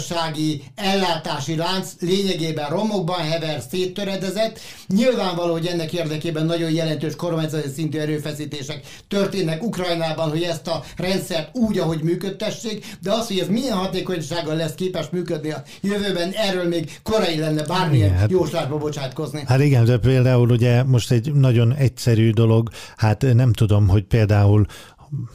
mezőgazdasági 0.00 0.62
ellátási 0.74 1.56
lánc 1.56 1.88
lényegében 2.00 2.68
romokban 2.68 3.20
hever, 3.20 3.62
széttöredezett. 3.70 4.60
Nyilvánvaló, 4.86 5.52
hogy 5.52 5.66
ennek 5.66 5.92
érdekében 5.92 6.46
nagyon 6.46 6.70
jelentős 6.70 7.16
kormányzati 7.16 7.68
szintű 7.68 7.98
erőfeszítések 7.98 8.80
történnek 9.08 9.62
Ukrajnában, 9.62 10.30
hogy 10.30 10.42
ezt 10.42 10.66
a 10.66 10.82
rendszert 10.96 11.56
úgy, 11.56 11.78
ahogy 11.78 12.02
működtessék, 12.02 12.86
de 13.02 13.12
az, 13.12 13.26
hogy 13.26 13.38
ez 13.38 13.48
milyen 13.48 13.76
hatékonysággal 13.76 14.56
lesz 14.56 14.74
képes 14.74 15.06
működni 15.10 15.50
a 15.50 15.62
jövőben, 15.80 16.30
erről 16.32 16.68
még 16.68 16.98
korai 17.02 17.38
lenne 17.38 17.62
bármilyen 17.62 18.14
hát, 18.16 18.30
jóslásba 18.30 18.78
bocsátkozni. 18.78 19.42
Hát 19.46 19.60
igen, 19.60 19.84
de 19.84 19.98
például 19.98 20.50
ugye 20.50 20.82
most 20.82 21.10
egy 21.10 21.32
nagyon 21.32 21.74
egyszerű 21.74 22.30
dolog, 22.30 22.68
hát 22.96 23.24
nem 23.34 23.52
tudom, 23.52 23.88
hogy 23.88 24.02
például 24.02 24.66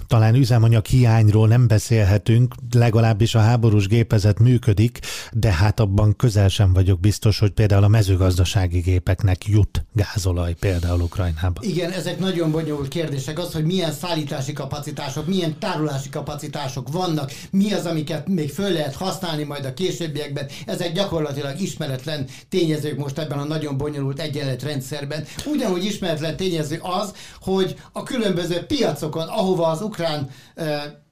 talán 0.08 0.36
üzemanyag 0.36 0.86
hiányról 0.86 1.48
nem 1.48 1.68
beszélhetünk, 1.68 2.54
legalábbis 2.72 3.36
a 3.36 3.40
háborús 3.40 3.88
gépezet 3.88 4.40
működik, 4.40 5.00
de 5.32 5.52
hát 5.52 5.80
abban 5.80 6.16
közel 6.16 6.48
sem 6.48 6.74
vagyok 6.74 7.00
biztos, 7.00 7.40
hogy 7.40 7.52
például 7.52 7.84
a 7.84 7.88
mezőgazdasági 7.88 8.80
gépeknek 8.80 9.48
jut 9.48 9.86
gázolaj 9.94 10.54
például 10.54 11.02
Ukrajnában. 11.02 11.64
Igen, 11.64 11.92
ezek 11.92 12.20
nagyon 12.20 12.52
bonyolult 12.52 12.88
kérdések. 12.88 13.40
Az, 13.40 13.54
hogy 13.54 13.66
milyen 13.66 13.92
szállítási 13.92 14.54
kapacitások, 14.54 15.28
milyen 15.28 15.60
tárolási 15.60 16.10
kapacitások 16.10 16.92
vannak, 16.92 17.32
mi 17.52 17.74
az, 17.74 17.86
amiket 17.86 18.28
még 18.28 18.52
föl 18.52 18.72
lehet 18.72 18.96
használni 18.96 19.44
majd 19.44 19.66
a 19.66 19.74
későbbiekben, 19.74 20.48
ezek 20.66 20.94
gyakorlatilag 20.94 21.60
ismeretlen 21.60 22.28
tényezők 22.50 22.98
most 22.98 23.18
ebben 23.18 23.40
a 23.40 23.44
nagyon 23.44 23.78
bonyolult 23.78 24.20
egyenletrendszerben. 24.20 25.26
Ugyanúgy 25.46 25.86
ismeretlen 25.86 26.36
tényező 26.36 26.80
az, 26.82 27.14
hogy 27.42 27.76
a 27.92 28.04
különböző 28.04 28.66
piacokon, 28.66 29.28
ahova 29.28 29.65
az 29.70 29.82
ukrán 29.82 30.30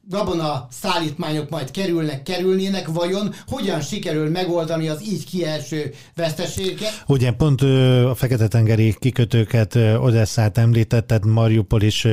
gabona 0.10 0.68
szállítmányok 0.72 1.50
majd 1.50 1.72
kerülnek, 1.72 2.24
kerülnének, 2.24 2.88
vajon 2.88 3.34
hogyan 3.48 3.82
sikerül 3.82 4.30
megoldani 4.30 4.88
az 4.88 5.04
így 5.04 5.26
kieső 5.26 5.94
veszteségeket? 6.16 7.04
Ugye 7.08 7.32
pont 7.32 7.62
a 7.62 8.16
Fekete-tengeri 8.16 8.96
kikötőket, 9.00 9.76
Odesszát 9.76 10.58
említetted, 10.58 11.26
Mariupol 11.26 11.82
is 11.82 12.08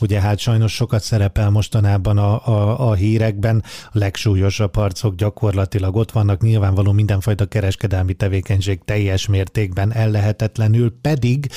ugye 0.00 0.20
hát 0.20 0.38
sajnos 0.38 0.74
sokat 0.74 1.02
szerepel 1.02 1.50
mostanában 1.50 2.18
a, 2.18 2.46
a, 2.46 2.88
a 2.88 2.94
hírekben, 2.94 3.64
a 3.86 3.98
legsúlyosabb 3.98 4.74
harcok 4.74 5.14
gyakorlatilag 5.14 5.96
ott 5.96 6.12
vannak, 6.12 6.42
nyilvánvaló 6.42 6.92
mindenfajta 6.92 7.46
kereskedelmi 7.46 8.14
tevékenység 8.14 8.80
teljes 8.84 9.26
mértékben 9.26 9.92
ellehetetlenül, 9.92 10.94
pedig 11.00 11.50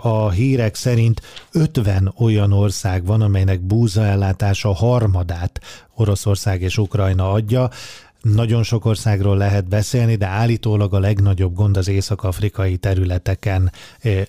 a 0.00 0.30
hírek 0.30 0.74
szerint 0.74 1.20
50 1.52 2.12
olyan 2.18 2.52
ország 2.52 3.06
van, 3.06 3.20
amelynek 3.20 3.60
búzaellátása 3.60 4.72
harmadát 4.94 5.60
Oroszország 5.94 6.62
és 6.62 6.78
Ukrajna 6.78 7.32
adja. 7.32 7.70
Nagyon 8.22 8.62
sok 8.62 8.84
országról 8.84 9.36
lehet 9.36 9.68
beszélni, 9.68 10.14
de 10.14 10.26
állítólag 10.26 10.94
a 10.94 10.98
legnagyobb 10.98 11.54
gond 11.54 11.76
az 11.76 11.88
észak-afrikai 11.88 12.76
területeken 12.76 13.72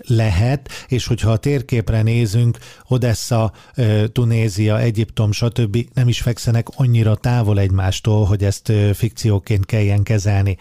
lehet, 0.07 0.69
és 0.87 1.07
hogyha 1.07 1.31
a 1.31 1.37
térképre 1.37 2.01
nézünk, 2.01 2.57
Odessa, 2.87 3.51
Tunézia, 4.11 4.79
Egyiptom, 4.79 5.31
stb. 5.31 5.77
nem 5.93 6.07
is 6.07 6.21
fekszenek 6.21 6.67
annyira 6.75 7.15
távol 7.15 7.59
egymástól, 7.59 8.25
hogy 8.25 8.43
ezt 8.43 8.71
fikcióként 8.93 9.65
kelljen 9.65 10.03
kezelni 10.03 10.57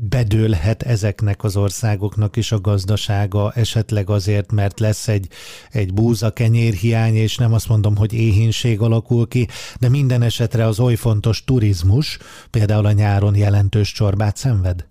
bedőlhet 0.00 0.82
ezeknek 0.82 1.44
az 1.44 1.56
országoknak 1.56 2.36
is 2.36 2.52
a 2.52 2.60
gazdasága, 2.60 3.52
esetleg 3.52 4.10
azért, 4.10 4.52
mert 4.52 4.80
lesz 4.80 5.08
egy, 5.08 5.28
egy 5.70 5.94
búza 5.94 6.30
kenyérhiány, 6.30 7.14
és 7.14 7.36
nem 7.36 7.52
azt 7.52 7.68
mondom, 7.68 7.96
hogy 7.96 8.12
éhínség 8.12 8.80
alakul 8.80 9.28
ki, 9.28 9.48
de 9.80 9.88
minden 9.88 10.22
esetre 10.22 10.66
az 10.66 10.80
oly 10.80 10.94
fontos 10.94 11.44
turizmus 11.44 12.18
például 12.50 12.86
a 12.86 12.92
nyáron 12.92 13.36
jelentős 13.36 13.92
csorbát 13.92 14.36
szenved? 14.36 14.86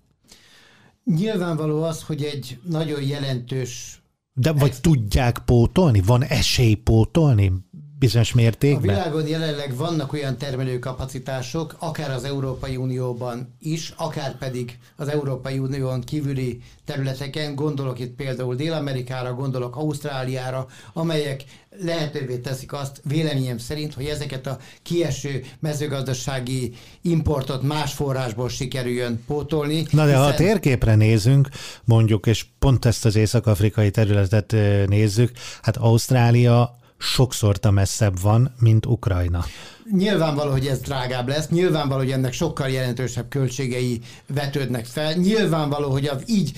Nyilvánvaló 1.04 1.82
az, 1.82 2.02
hogy 2.02 2.22
egy 2.22 2.58
nagyon 2.62 3.02
jelentős 3.02 4.02
de 4.40 4.52
vagy 4.52 4.80
tudják 4.80 5.38
pótolni? 5.38 6.00
Van 6.00 6.24
esély 6.24 6.74
pótolni? 6.74 7.52
Bizonyos 7.98 8.32
mértékben? 8.32 8.94
A 8.94 8.98
világon 8.98 9.26
jelenleg 9.26 9.76
vannak 9.76 10.12
olyan 10.12 10.36
termelőkapacitások, 10.36 11.76
akár 11.78 12.10
az 12.10 12.24
Európai 12.24 12.76
Unióban 12.76 13.54
is, 13.60 13.92
akár 13.96 14.38
pedig 14.38 14.78
az 14.96 15.08
Európai 15.08 15.58
Unión 15.58 16.00
kívüli 16.00 16.60
területeken, 16.84 17.54
gondolok 17.54 17.98
itt 17.98 18.14
például 18.14 18.54
Dél-Amerikára, 18.54 19.34
gondolok 19.34 19.76
Ausztráliára, 19.76 20.66
amelyek 20.92 21.44
lehetővé 21.80 22.36
teszik 22.36 22.72
azt 22.72 23.00
véleményem 23.04 23.58
szerint, 23.58 23.94
hogy 23.94 24.04
ezeket 24.04 24.46
a 24.46 24.58
kieső 24.82 25.44
mezőgazdasági 25.60 26.74
importot 27.02 27.62
más 27.62 27.92
forrásból 27.92 28.48
sikerüljön 28.48 29.24
pótolni. 29.26 29.86
Na 29.90 30.04
de 30.04 30.04
hiszen... 30.04 30.22
ha 30.22 30.26
a 30.26 30.34
térképre 30.34 30.94
nézünk, 30.94 31.48
mondjuk, 31.84 32.26
és 32.26 32.46
pont 32.58 32.84
ezt 32.84 33.04
az 33.04 33.16
észak-afrikai 33.16 33.90
területet 33.90 34.52
nézzük, 34.88 35.30
hát 35.62 35.76
Ausztrália 35.76 36.78
sokszor 36.98 37.58
messzebb 37.70 38.20
van, 38.20 38.54
mint 38.60 38.86
Ukrajna. 38.86 39.44
Nyilvánvaló, 39.92 40.50
hogy 40.50 40.66
ez 40.66 40.80
drágább 40.80 41.28
lesz, 41.28 41.48
nyilvánvaló, 41.48 42.00
hogy 42.00 42.10
ennek 42.10 42.32
sokkal 42.32 42.68
jelentősebb 42.68 43.28
költségei 43.28 44.00
vetődnek 44.26 44.86
fel, 44.86 45.12
nyilvánvaló, 45.12 45.90
hogy 45.90 46.06
az 46.06 46.22
így 46.26 46.52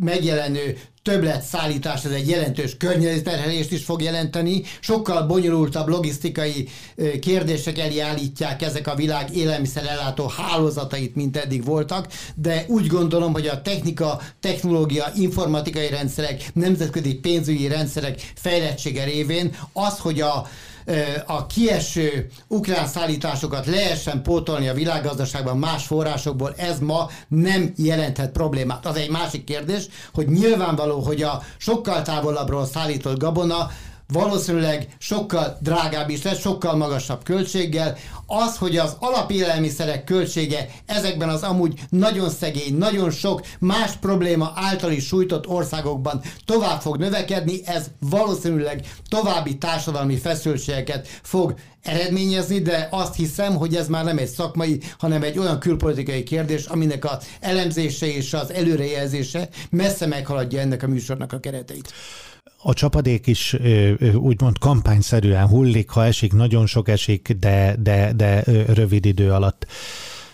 megjelenő 0.00 0.78
többlet 1.02 1.42
szállítás, 1.42 2.04
ez 2.04 2.10
egy 2.10 2.28
jelentős 2.28 2.76
környezetterhelést 2.76 3.72
is 3.72 3.84
fog 3.84 4.02
jelenteni, 4.02 4.62
sokkal 4.80 5.22
bonyolultabb 5.26 5.88
logisztikai 5.88 6.68
kérdések 7.20 7.78
elé 7.78 7.98
állítják 7.98 8.62
ezek 8.62 8.86
a 8.86 8.94
világ 8.94 9.36
élelmiszerellátó 9.36 10.26
hálózatait, 10.26 11.14
mint 11.14 11.36
eddig 11.36 11.64
voltak, 11.64 12.08
de 12.34 12.64
úgy 12.68 12.86
gondolom, 12.86 13.32
hogy 13.32 13.46
a 13.46 13.62
technika, 13.62 14.20
technológia, 14.40 15.12
informatikai 15.16 15.88
rendszerek, 15.88 16.50
nemzetközi 16.54 17.14
pénzügyi 17.14 17.68
rendszerek 17.68 18.32
fejlettsége 18.34 19.04
révén 19.04 19.56
az, 19.72 19.98
hogy 19.98 20.20
a 20.20 20.46
a 21.26 21.46
kieső 21.46 22.26
ukrán 22.48 22.86
szállításokat 22.86 23.66
lehessen 23.66 24.22
pótolni 24.22 24.68
a 24.68 24.74
világgazdaságban 24.74 25.58
más 25.58 25.86
forrásokból, 25.86 26.54
ez 26.56 26.78
ma 26.78 27.10
nem 27.28 27.72
jelenthet 27.76 28.32
problémát. 28.32 28.86
Az 28.86 28.96
egy 28.96 29.10
másik 29.10 29.44
kérdés, 29.44 29.86
hogy 30.14 30.28
nyilvánvaló, 30.28 31.00
hogy 31.00 31.22
a 31.22 31.42
sokkal 31.58 32.02
távolabbról 32.02 32.66
szállított 32.66 33.18
gabona 33.18 33.70
valószínűleg 34.12 34.96
sokkal 34.98 35.58
drágább 35.60 36.10
is 36.10 36.22
lesz, 36.22 36.40
sokkal 36.40 36.76
magasabb 36.76 37.22
költséggel. 37.22 37.96
Az, 38.26 38.56
hogy 38.56 38.76
az 38.76 38.96
alapélelmiszerek 38.98 40.04
költsége 40.04 40.68
ezekben 40.86 41.28
az 41.28 41.42
amúgy 41.42 41.80
nagyon 41.88 42.30
szegény, 42.30 42.76
nagyon 42.76 43.10
sok 43.10 43.40
más 43.58 43.92
probléma 43.96 44.52
által 44.54 44.92
is 44.92 45.06
sújtott 45.06 45.46
országokban 45.46 46.22
tovább 46.44 46.80
fog 46.80 46.96
növekedni, 46.96 47.60
ez 47.64 47.86
valószínűleg 48.00 48.86
további 49.08 49.58
társadalmi 49.58 50.16
feszültségeket 50.16 51.08
fog 51.22 51.54
eredményezni, 51.82 52.60
de 52.60 52.88
azt 52.90 53.14
hiszem, 53.14 53.56
hogy 53.56 53.74
ez 53.74 53.88
már 53.88 54.04
nem 54.04 54.18
egy 54.18 54.28
szakmai, 54.28 54.80
hanem 54.98 55.22
egy 55.22 55.38
olyan 55.38 55.58
külpolitikai 55.58 56.22
kérdés, 56.22 56.64
aminek 56.64 57.04
az 57.04 57.18
elemzése 57.40 58.06
és 58.06 58.34
az 58.34 58.52
előrejelzése 58.52 59.48
messze 59.70 60.06
meghaladja 60.06 60.60
ennek 60.60 60.82
a 60.82 60.86
műsornak 60.86 61.32
a 61.32 61.40
kereteit 61.40 61.92
a 62.68 62.74
csapadék 62.74 63.26
is 63.26 63.56
úgymond 64.14 64.58
kampányszerűen 64.58 65.46
hullik, 65.46 65.90
ha 65.90 66.04
esik, 66.04 66.32
nagyon 66.32 66.66
sok 66.66 66.88
esik, 66.88 67.36
de, 67.40 67.76
de, 67.78 68.12
de 68.12 68.42
rövid 68.66 69.04
idő 69.04 69.32
alatt. 69.32 69.66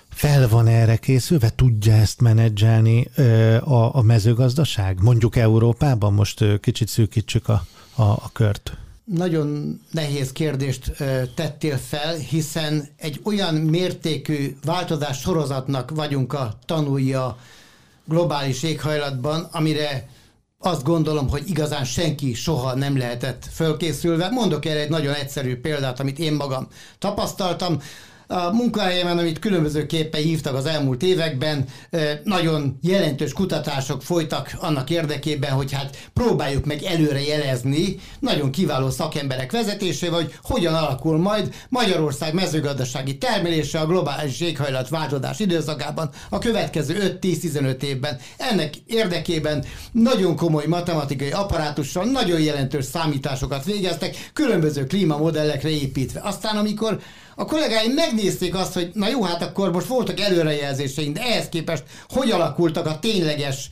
Fel 0.08 0.48
van 0.48 0.66
erre 0.66 0.96
készülve? 0.96 1.50
Tudja 1.50 1.92
ezt 1.92 2.20
menedzselni 2.20 3.08
a, 3.60 3.96
a 3.96 4.02
mezőgazdaság? 4.02 5.02
Mondjuk 5.02 5.36
Európában 5.36 6.12
most 6.12 6.60
kicsit 6.60 6.88
szűkítsük 6.88 7.48
a, 7.48 7.64
a, 7.94 8.02
a 8.02 8.30
kört. 8.32 8.76
Nagyon 9.04 9.80
nehéz 9.90 10.32
kérdést 10.32 10.92
tettél 11.34 11.76
fel, 11.76 12.14
hiszen 12.16 12.88
egy 12.96 13.20
olyan 13.24 13.54
mértékű 13.54 14.56
változás 14.64 15.20
sorozatnak 15.20 15.90
vagyunk 15.90 16.32
a 16.32 16.58
tanulja 16.66 17.38
globális 18.04 18.62
éghajlatban, 18.62 19.48
amire 19.50 20.08
azt 20.64 20.82
gondolom, 20.82 21.28
hogy 21.28 21.42
igazán 21.48 21.84
senki 21.84 22.34
soha 22.34 22.74
nem 22.74 22.98
lehetett 22.98 23.46
fölkészülve. 23.52 24.28
Mondok 24.30 24.64
erre 24.64 24.80
egy 24.80 24.90
nagyon 24.90 25.14
egyszerű 25.14 25.56
példát, 25.56 26.00
amit 26.00 26.18
én 26.18 26.32
magam 26.32 26.68
tapasztaltam 26.98 27.80
a 28.32 28.50
munkahelyemen, 28.52 29.18
amit 29.18 29.38
különbözőképpen 29.38 30.22
hívtak 30.22 30.54
az 30.54 30.66
elmúlt 30.66 31.02
években, 31.02 31.64
nagyon 32.24 32.78
jelentős 32.82 33.32
kutatások 33.32 34.02
folytak 34.02 34.56
annak 34.60 34.90
érdekében, 34.90 35.50
hogy 35.50 35.72
hát 35.72 36.10
próbáljuk 36.12 36.64
meg 36.64 36.82
előre 36.82 37.22
jelezni, 37.22 37.96
nagyon 38.20 38.50
kiváló 38.50 38.90
szakemberek 38.90 39.52
vezetésével, 39.52 40.20
hogy 40.20 40.34
hogyan 40.42 40.74
alakul 40.74 41.18
majd 41.18 41.54
Magyarország 41.68 42.34
mezőgazdasági 42.34 43.18
termelése 43.18 43.80
a 43.80 43.86
globális 43.86 44.40
éghajlatváltozás 44.40 45.38
időszakában 45.38 46.10
a 46.30 46.38
következő 46.38 47.18
5-10-15 47.20 47.82
évben. 47.82 48.18
Ennek 48.36 48.76
érdekében 48.86 49.64
nagyon 49.92 50.36
komoly 50.36 50.66
matematikai 50.66 51.30
apparátussal 51.30 52.04
nagyon 52.04 52.40
jelentős 52.40 52.84
számításokat 52.84 53.64
végeztek, 53.64 54.30
különböző 54.32 54.86
klímamodellekre 54.86 55.68
építve. 55.68 56.20
Aztán 56.20 56.56
amikor 56.56 57.00
a 57.36 57.44
kollégáim 57.44 57.92
megnézték 57.92 58.54
azt, 58.54 58.72
hogy 58.72 58.90
na 58.94 59.08
jó, 59.08 59.22
hát 59.22 59.42
akkor 59.42 59.72
most 59.72 59.86
voltak 59.86 60.20
előrejelzéseink, 60.20 61.16
de 61.16 61.22
ehhez 61.22 61.48
képest 61.48 61.82
hogy 62.08 62.30
alakultak 62.30 62.86
a 62.86 62.98
tényleges 62.98 63.68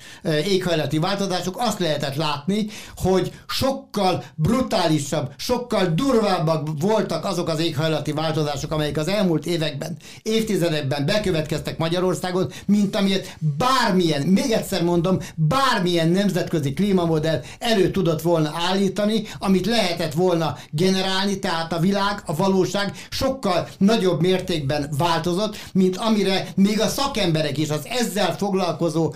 éghajlati 0.47 0.99
változások, 0.99 1.57
azt 1.59 1.79
lehetett 1.79 2.15
látni, 2.15 2.67
hogy 2.97 3.33
sokkal 3.49 4.25
brutálisabb, 4.35 5.33
sokkal 5.37 5.87
durvábbak 5.87 6.69
voltak 6.81 7.25
azok 7.25 7.49
az 7.49 7.61
éghajlati 7.61 8.13
változások, 8.13 8.73
amelyek 8.73 8.97
az 8.97 9.09
elmúlt 9.09 9.47
években, 9.47 9.97
évtizedekben 10.23 11.07
bekövetkeztek 11.07 11.79
Magyarországon, 11.79 12.51
mint 12.67 12.97
amilyet 12.97 13.37
bármilyen, 13.39 14.23
még 14.27 14.51
egyszer 14.51 14.83
mondom, 14.83 15.19
bármilyen 15.35 16.09
nemzetközi 16.09 16.73
klímamodell 16.73 17.41
elő 17.59 17.91
tudott 17.91 18.23
volna 18.23 18.53
állítani, 18.55 19.23
amit 19.39 19.67
lehetett 19.67 20.13
volna 20.13 20.57
generálni, 20.71 21.39
tehát 21.39 21.73
a 21.73 21.79
világ, 21.79 22.23
a 22.27 22.37
valóság 22.37 23.07
sokkal 23.11 23.60
sokkal 23.61 23.87
nagyobb 23.95 24.21
mértékben 24.21 24.91
változott, 24.99 25.57
mint 25.73 25.97
amire 25.97 26.47
még 26.57 26.81
a 26.81 26.89
szakemberek 26.89 27.59
is, 27.59 27.71
az 27.71 27.87
ezzel 28.01 28.37
foglalkozó 28.37 29.15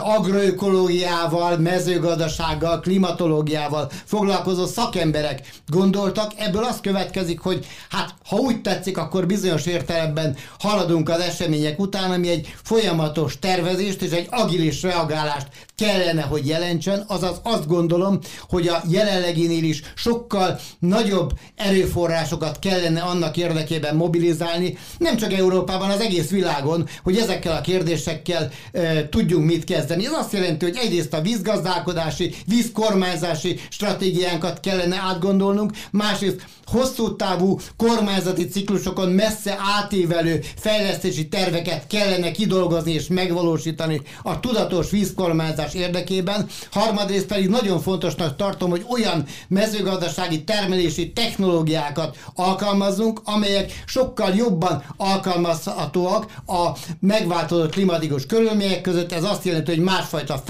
agroökológiával, 0.00 1.56
mezőgazdasággal, 1.56 2.80
klimatológiával 2.80 3.90
foglalkozó 4.04 4.66
szakemberek 4.66 5.48
gondoltak. 5.66 6.32
Ebből 6.36 6.64
az 6.64 6.80
következik, 6.80 7.40
hogy 7.40 7.66
hát 7.90 8.14
ha 8.28 8.36
úgy 8.36 8.60
tetszik, 8.60 8.98
akkor 8.98 9.26
bizonyos 9.26 9.66
értelemben 9.66 10.36
haladunk 10.58 11.08
az 11.08 11.20
események 11.20 11.78
után, 11.78 12.10
ami 12.10 12.28
egy 12.28 12.54
folyamatos 12.62 13.38
tervezést 13.38 14.02
és 14.02 14.10
egy 14.10 14.26
agilis 14.30 14.82
reagálást 14.82 15.48
kellene, 15.76 16.22
hogy 16.22 16.46
jelentsen, 16.46 17.04
azaz 17.06 17.40
azt 17.42 17.66
gondolom, 17.66 18.18
hogy 18.48 18.68
a 18.68 18.82
jelenleginél 18.88 19.64
is 19.64 19.82
sokkal 19.94 20.58
nagyobb 20.78 21.30
erőforrásokat 21.56 22.58
kellene 22.58 23.00
annak 23.00 23.36
érdekében 23.36 23.69
mobilizálni, 23.94 24.78
nem 24.98 25.16
csak 25.16 25.32
Európában, 25.32 25.90
az 25.90 26.00
egész 26.00 26.30
világon, 26.30 26.88
hogy 27.02 27.16
ezekkel 27.16 27.56
a 27.56 27.60
kérdésekkel 27.60 28.50
e, 28.72 29.08
tudjunk 29.08 29.44
mit 29.44 29.64
kezdeni. 29.64 30.06
Ez 30.06 30.12
azt 30.12 30.32
jelenti, 30.32 30.64
hogy 30.64 30.78
egyrészt 30.82 31.12
a 31.12 31.20
vízgazdálkodási, 31.20 32.34
vízkormányzási 32.46 33.60
stratégiánkat 33.68 34.60
kellene 34.60 34.96
átgondolnunk, 34.96 35.72
másrészt 35.90 36.44
hosszú 36.70 37.16
távú 37.16 37.58
kormányzati 37.76 38.48
ciklusokon 38.48 39.08
messze 39.08 39.58
átévelő 39.78 40.40
fejlesztési 40.56 41.28
terveket 41.28 41.86
kellene 41.86 42.30
kidolgozni 42.30 42.92
és 42.92 43.06
megvalósítani 43.08 44.00
a 44.22 44.40
tudatos 44.40 44.90
vízkormányzás 44.90 45.74
érdekében. 45.74 46.46
Harmadrészt 46.70 47.26
pedig 47.26 47.48
nagyon 47.48 47.80
fontosnak 47.80 48.36
tartom, 48.36 48.70
hogy 48.70 48.84
olyan 48.88 49.24
mezőgazdasági 49.48 50.44
termelési 50.44 51.12
technológiákat 51.12 52.16
alkalmazzunk, 52.34 53.20
amelyek 53.24 53.59
sokkal 53.86 54.34
jobban 54.34 54.84
alkalmazhatóak 54.96 56.32
a 56.46 56.70
megváltozott 57.00 57.70
klimatikus 57.70 58.26
körülmények 58.26 58.80
között. 58.80 59.12
Ez 59.12 59.24
azt 59.24 59.44
jelenti, 59.44 59.70
hogy 59.74 59.84
másfajta, 59.84 60.42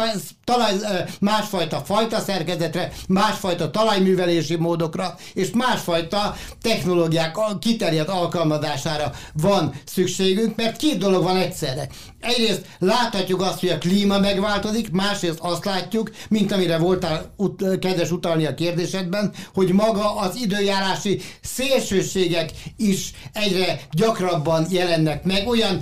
talaj, 0.45 0.73
másfajta 1.21 1.83
fajta 1.85 2.21
szerkezetre, 2.21 2.93
másfajta 3.09 3.71
talajművelési 3.71 4.57
módokra 4.57 5.15
és 5.35 5.51
másfajta 5.51 6.11
fajta 6.11 6.35
technológiák 6.61 7.39
kiterjedt 7.61 8.09
alkalmazására 8.09 9.13
van 9.33 9.75
szükségünk, 9.85 10.57
mert 10.57 10.77
két 10.77 10.99
dolog 10.99 11.23
van 11.23 11.37
egyszerre. 11.37 11.89
Egyrészt 12.21 12.67
láthatjuk 12.79 13.41
azt, 13.43 13.61
hogy 13.61 13.69
a 13.69 13.79
klíma 13.79 14.19
megváltozik, 14.19 14.91
másrészt 14.91 15.39
azt 15.41 15.65
látjuk, 15.65 16.11
mint 16.29 16.53
amire 16.53 16.79
voltál 16.79 17.35
ut- 17.37 17.79
kedves 17.79 18.11
utalni 18.11 18.47
a 18.47 18.55
kérdésedben, 18.55 19.33
hogy 19.55 19.73
maga 19.73 20.17
az 20.17 20.37
időjárási 20.37 21.21
szélsőségek 21.41 22.51
is 22.77 23.13
egyre 23.33 23.81
gyakrabban 23.91 24.67
jelennek 24.71 25.25
meg. 25.25 25.49
Olyan 25.49 25.81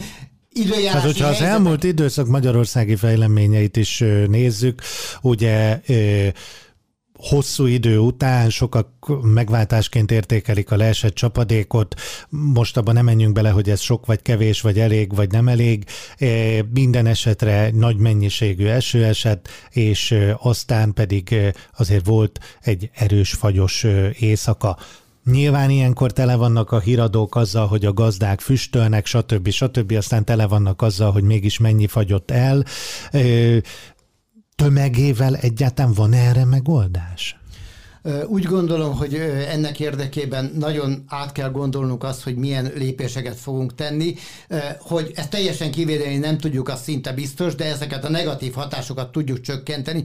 időjárási 0.53 0.89
Hát, 0.89 1.03
hogyha 1.03 1.25
helyzetek... 1.25 1.49
az 1.49 1.55
elmúlt 1.55 1.85
időszak 1.85 2.27
magyarországi 2.27 2.97
fejleményeit 2.97 3.77
is 3.77 4.05
nézzük, 4.29 4.83
ugye 5.23 5.81
hosszú 7.19 7.67
idő 7.67 7.99
után 7.99 8.51
sokak 8.51 8.89
megváltásként 9.23 10.11
értékelik 10.11 10.71
a 10.71 10.77
leesett 10.77 11.15
csapadékot. 11.15 11.95
Most 12.29 12.77
abban 12.77 12.95
nem 12.95 13.05
menjünk 13.05 13.33
bele, 13.33 13.51
hogy 13.51 13.71
ez 13.71 13.81
sok 13.81 14.07
vagy 14.07 14.23
kevés, 14.23 14.61
vagy 14.61 14.79
elég, 14.79 15.15
vagy 15.15 15.31
nem 15.31 15.49
elég. 15.49 15.85
E, 16.17 16.29
minden 16.73 17.07
esetre 17.07 17.71
nagy 17.71 17.97
mennyiségű 17.97 18.67
eső 18.67 19.05
esett, 19.05 19.49
és 19.71 20.11
e, 20.11 20.37
aztán 20.41 20.93
pedig 20.93 21.33
e, 21.33 21.55
azért 21.77 22.07
volt 22.07 22.41
egy 22.61 22.91
erős 22.95 23.33
fagyos 23.33 23.87
éjszaka. 24.19 24.79
Nyilván 25.25 25.71
ilyenkor 25.71 26.13
tele 26.13 26.37
vannak 26.37 26.73
a 26.73 26.81
híradók 26.81 27.37
azzal, 27.37 27.67
hogy 27.67 27.85
a 27.85 27.93
gazdák 27.93 28.41
füstölnek, 28.41 29.07
stb. 29.07 29.49
stb. 29.51 29.93
Aztán 29.93 30.25
tele 30.25 30.47
vannak 30.47 30.83
azzal, 30.83 31.13
hogy 31.13 31.23
mégis 31.23 31.59
mennyi 31.59 31.87
fagyott 31.87 32.31
el 32.31 32.65
tömegével 34.59 35.37
egyáltalán 35.37 35.93
van 35.93 36.13
erre 36.13 36.45
megoldás? 36.45 37.39
Úgy 38.27 38.45
gondolom, 38.45 38.97
hogy 38.97 39.15
ennek 39.49 39.81
érdekében 39.81 40.53
nagyon 40.59 41.05
át 41.07 41.33
kell 41.33 41.51
gondolnunk 41.51 42.05
azt, 42.05 42.23
hogy 42.23 42.37
milyen 42.37 42.73
lépéseket 42.77 43.37
fogunk 43.37 43.75
tenni, 43.75 44.15
hogy 44.81 45.13
ezt 45.15 45.31
teljesen 45.31 45.71
kivédeni 45.71 46.17
nem 46.17 46.39
tudjuk, 46.39 46.69
az 46.69 46.83
szinte 46.83 47.13
biztos, 47.13 47.55
de 47.55 47.65
ezeket 47.65 48.05
a 48.05 48.11
negatív 48.11 48.53
hatásokat 48.53 49.13
tudjuk 49.13 49.41
csökkenteni. 49.41 50.05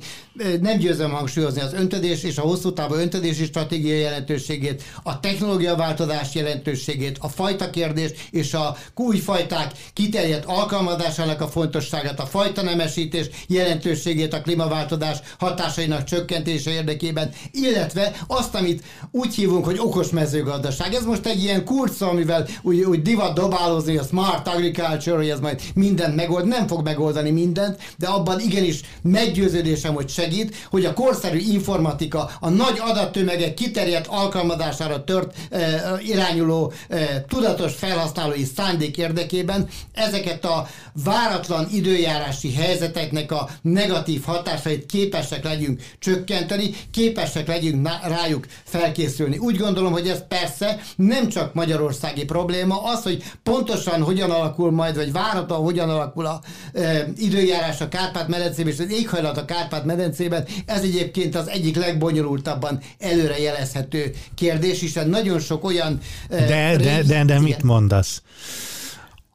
Nem 0.61 0.77
győzöm 0.77 1.11
hangsúlyozni 1.11 1.61
az 1.61 1.73
öntödés 1.73 2.23
és 2.23 2.37
a 2.37 2.41
hosszú 2.41 2.73
távú 2.73 2.93
öntödési 2.93 3.45
stratégia 3.45 3.95
jelentőségét, 3.95 4.83
a 5.03 5.19
technológiaváltozás 5.19 6.33
jelentőségét, 6.33 7.17
a 7.19 7.29
fajta 7.29 7.69
kérdés 7.69 8.11
és 8.31 8.53
a 8.53 8.77
új 8.95 9.17
fajták 9.17 9.71
kiterjedt 9.93 10.45
alkalmazásának 10.45 11.41
a 11.41 11.47
fontosságát, 11.47 12.19
a 12.19 12.25
fajta 12.25 12.61
nemesítés 12.61 13.29
jelentőségét 13.47 14.33
a 14.33 14.41
klímaváltozás 14.41 15.17
hatásainak 15.39 16.03
csökkentése 16.03 16.71
érdekében, 16.71 17.31
illetve 17.51 17.92
illetve 17.93 18.25
azt, 18.27 18.55
amit 18.55 18.83
úgy 19.11 19.35
hívunk, 19.35 19.65
hogy 19.65 19.79
okos 19.79 20.09
mezőgazdaság. 20.09 20.93
Ez 20.93 21.05
most 21.05 21.25
egy 21.25 21.43
ilyen 21.43 21.65
kurca, 21.65 22.09
amivel 22.09 22.47
úgy, 22.61 22.79
úgy 22.81 23.01
divat 23.01 23.33
dobálozni, 23.33 23.97
a 23.97 24.03
smart 24.03 24.47
agriculture, 24.47 25.15
hogy 25.15 25.29
ez 25.29 25.39
majd 25.39 25.61
mindent 25.75 26.15
megold, 26.15 26.47
nem 26.47 26.67
fog 26.67 26.83
megoldani 26.83 27.29
mindent, 27.29 27.77
de 27.97 28.07
abban 28.07 28.39
igenis 28.39 28.81
meggyőződésem, 29.01 29.93
hogy 29.93 30.09
segít, 30.09 30.55
hogy 30.69 30.85
a 30.85 30.93
korszerű 30.93 31.37
informatika, 31.37 32.29
a 32.39 32.49
nagy 32.49 32.77
adattömegek 32.79 33.53
kiterjedt 33.53 34.07
alkalmazására 34.07 35.03
tört 35.03 35.35
e, 35.49 35.81
irányuló 35.99 36.73
e, 36.87 37.25
tudatos 37.27 37.73
felhasználói 37.73 38.43
szándék 38.55 38.97
érdekében 38.97 39.67
ezeket 39.93 40.45
a 40.45 40.67
váratlan 41.03 41.67
időjárási 41.71 42.53
helyzeteknek 42.53 43.31
a 43.31 43.49
negatív 43.61 44.23
hatásait 44.23 44.85
képesek 44.85 45.43
legyünk 45.43 45.81
csökkenteni, 45.99 46.75
képesek 46.91 47.47
legyünk 47.47 47.81
rájuk 48.03 48.45
felkészülni. 48.63 49.37
Úgy 49.37 49.57
gondolom, 49.57 49.91
hogy 49.91 50.07
ez 50.07 50.27
persze 50.27 50.79
nem 50.95 51.29
csak 51.29 51.53
magyarországi 51.53 52.25
probléma, 52.25 52.83
az, 52.83 53.03
hogy 53.03 53.23
pontosan 53.43 54.01
hogyan 54.01 54.31
alakul 54.31 54.71
majd, 54.71 54.95
vagy 54.95 55.11
várhatóan 55.11 55.61
hogyan 55.61 55.89
alakul 55.89 56.25
a 56.25 56.41
e, 56.73 57.07
időjárás 57.17 57.81
a 57.81 57.87
Kárpát-medencében, 57.87 58.73
és 58.73 58.79
az 58.79 58.91
éghajlat 58.91 59.37
a 59.37 59.45
Kárpát-medencében, 59.45 60.45
ez 60.65 60.81
egyébként 60.81 61.35
az 61.35 61.47
egyik 61.47 61.75
legbonyolultabban 61.75 62.79
előrejelezhető 62.99 64.11
kérdés, 64.35 64.79
hiszen 64.79 65.09
nagyon 65.09 65.39
sok 65.39 65.63
olyan... 65.63 65.99
E, 66.29 66.45
de, 66.45 66.75
de, 66.77 67.03
de, 67.03 67.23
de 67.23 67.39
mit 67.39 67.63
mondasz? 67.63 68.21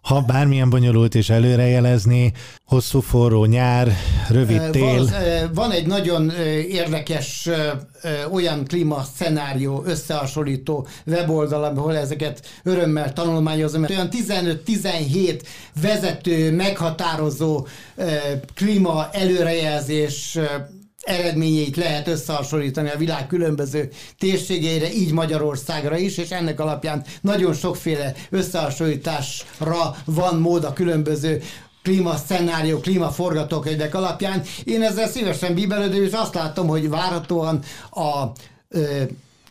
Ha 0.09 0.21
bármilyen 0.21 0.71
bonyolult 0.71 1.14
is 1.14 1.31
előrejelezni, 1.31 2.33
hosszú 2.66 3.01
forró 3.01 3.44
nyár, 3.44 3.92
rövid 4.29 4.71
tél. 4.71 5.05
Van, 5.05 5.12
van 5.55 5.71
egy 5.71 5.87
nagyon 5.87 6.31
érdekes 6.68 7.49
olyan 8.33 8.64
klímaszenárió 8.64 9.83
összehasonlító 9.87 10.87
weboldal, 11.07 11.64
ahol 11.64 11.97
ezeket 11.97 12.47
örömmel 12.62 13.12
tanulmányozom, 13.12 13.81
mert 13.81 13.92
olyan 13.92 14.09
15-17 14.66 15.40
vezető, 15.83 16.55
meghatározó 16.55 17.66
klíma 18.55 19.09
előrejelzés 19.12 20.38
eredményeit 21.09 21.77
lehet 21.77 22.09
összehasonlítani 22.09 22.90
a 22.90 22.97
világ 22.97 23.27
különböző 23.27 23.88
térségeire, 24.18 24.92
így 24.92 25.12
Magyarországra 25.12 25.97
is, 25.97 26.16
és 26.16 26.31
ennek 26.31 26.61
alapján 26.61 27.05
nagyon 27.21 27.55
sokféle 27.55 28.14
összehasonlításra 28.31 29.97
van 30.05 30.40
mód 30.40 30.64
a 30.64 30.73
különböző 30.73 31.42
klímaszenárió, 31.83 32.81
klímaforgatókönyvek 32.81 33.94
alapján. 33.94 34.42
Én 34.64 34.83
ezzel 34.83 35.09
szívesen 35.09 35.55
bíbelődöm, 35.55 36.03
és 36.03 36.12
azt 36.12 36.35
látom, 36.35 36.66
hogy 36.66 36.88
várhatóan 36.88 37.62
a 37.90 38.25
ö, 38.68 39.03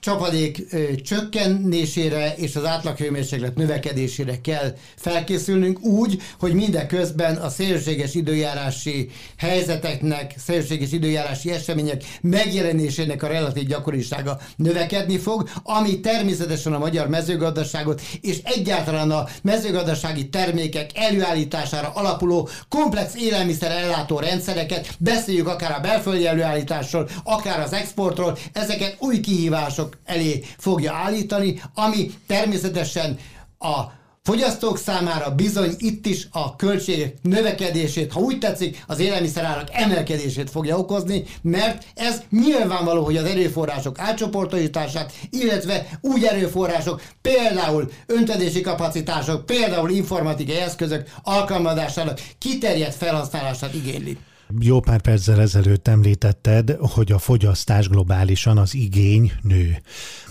csapadék 0.08 0.66
csökkenésére 1.04 2.34
és 2.36 2.56
az 2.56 2.66
átlaghőmérséklet 2.66 3.56
növekedésére 3.56 4.42
kell 4.42 4.74
felkészülnünk 4.96 5.82
úgy, 5.82 6.22
hogy 6.40 6.54
mindeközben 6.54 7.36
a 7.36 7.50
szélséges 7.50 8.16
időjárási 8.16 9.10
helyzeteknek, 9.38 10.36
szélséges 10.38 10.92
időjárási 10.92 11.52
események 11.52 12.04
megjelenésének 12.22 13.24
a 13.24 13.28
relatív 13.28 13.68
gyakorisága 13.68 14.40
növekedni 14.56 15.18
fog, 15.18 15.50
ami 15.64 16.00
természetesen 16.00 16.74
a 16.74 16.80
magyar 16.80 17.08
mezőgazdaságot 17.08 18.02
és 18.22 18.38
egyáltalán 18.44 19.12
a 19.12 19.28
mezőgazdasági 19.42 20.30
termékek 20.30 20.90
előállítására 20.94 21.92
alapuló 21.94 22.50
komplex 22.70 23.16
élelmiszer 23.16 23.72
ellátó 23.72 24.20
rendszereket, 24.20 24.88
beszéljük 25.00 25.48
akár 25.48 25.72
a 25.72 25.82
belföldi 25.82 26.28
előállításról, 26.28 27.10
akár 27.24 27.60
az 27.60 27.74
exportról, 27.74 28.38
ezeket 28.54 28.96
új 29.00 29.20
kihívások 29.20 29.97
elé 30.06 30.44
fogja 30.58 30.94
állítani, 30.94 31.62
ami 31.74 32.12
természetesen 32.28 33.18
a 33.60 33.96
fogyasztók 34.28 34.78
számára 34.78 35.36
bizony 35.36 35.76
itt 35.78 36.06
is 36.06 36.28
a 36.32 36.56
költségek 36.56 37.14
növekedését, 37.22 38.12
ha 38.12 38.20
úgy 38.20 38.40
tetszik, 38.40 38.84
az 38.88 39.00
élelmiszerárak 39.00 39.68
emelkedését 39.72 40.50
fogja 40.50 40.78
okozni, 40.78 41.24
mert 41.42 41.86
ez 41.96 42.22
nyilvánvaló, 42.30 43.04
hogy 43.04 43.18
az 43.18 43.26
erőforrások 43.26 44.00
átcsoportosítását, 44.00 45.14
illetve 45.30 46.00
úgy 46.02 46.24
erőforrások, 46.24 47.02
például 47.22 47.92
öntedési 48.06 48.62
kapacitások, 48.62 49.46
például 49.46 49.90
informatikai 49.90 50.56
eszközök 50.56 51.10
alkalmazásának 51.24 52.20
kiterjedt 52.38 52.96
felhasználását 52.96 53.74
igényli. 53.74 54.18
Jó 54.60 54.80
pár 54.80 55.02
perccel 55.02 55.42
ezelőtt 55.42 55.88
említetted, 55.88 56.78
hogy 56.80 57.12
a 57.12 57.18
fogyasztás 57.18 57.90
globálisan 57.90 58.58
az 58.58 58.74
igény 58.74 59.32
nő. 59.42 59.82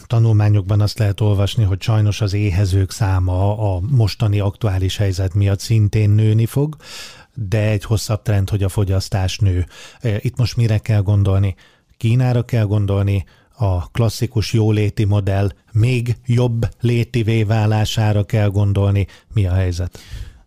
Tanulmányokban 0.07 0.81
azt 0.81 0.98
lehet 0.98 1.20
olvasni, 1.20 1.64
hogy 1.64 1.83
sajnos 1.83 2.20
az 2.20 2.33
éhezők 2.33 2.90
száma 2.90 3.59
a 3.74 3.81
mostani 3.81 4.40
aktuális 4.40 4.96
helyzet 4.96 5.35
miatt 5.35 5.61
szintén 5.61 6.11
nőni 6.11 6.46
fog, 6.46 6.76
de 7.35 7.68
egy 7.68 7.85
hosszabb 7.85 8.22
trend, 8.22 8.50
hogy 8.50 8.62
a 8.62 8.68
fogyasztás 8.68 9.38
nő. 9.38 9.66
E, 10.00 10.16
itt 10.20 10.37
most 10.37 10.57
mire 10.57 10.79
kell 10.79 11.02
gondolni? 11.02 11.55
Kínára 11.96 12.44
kell 12.44 12.64
gondolni, 12.64 13.24
a 13.59 13.90
klasszikus 13.90 14.52
jóléti 14.52 15.05
modell 15.05 15.50
még 15.72 16.16
jobb 16.26 16.68
létivé 16.81 17.42
válására 17.42 18.24
kell 18.24 18.48
gondolni. 18.48 19.07
Mi 19.33 19.46
a 19.46 19.52
helyzet? 19.52 19.98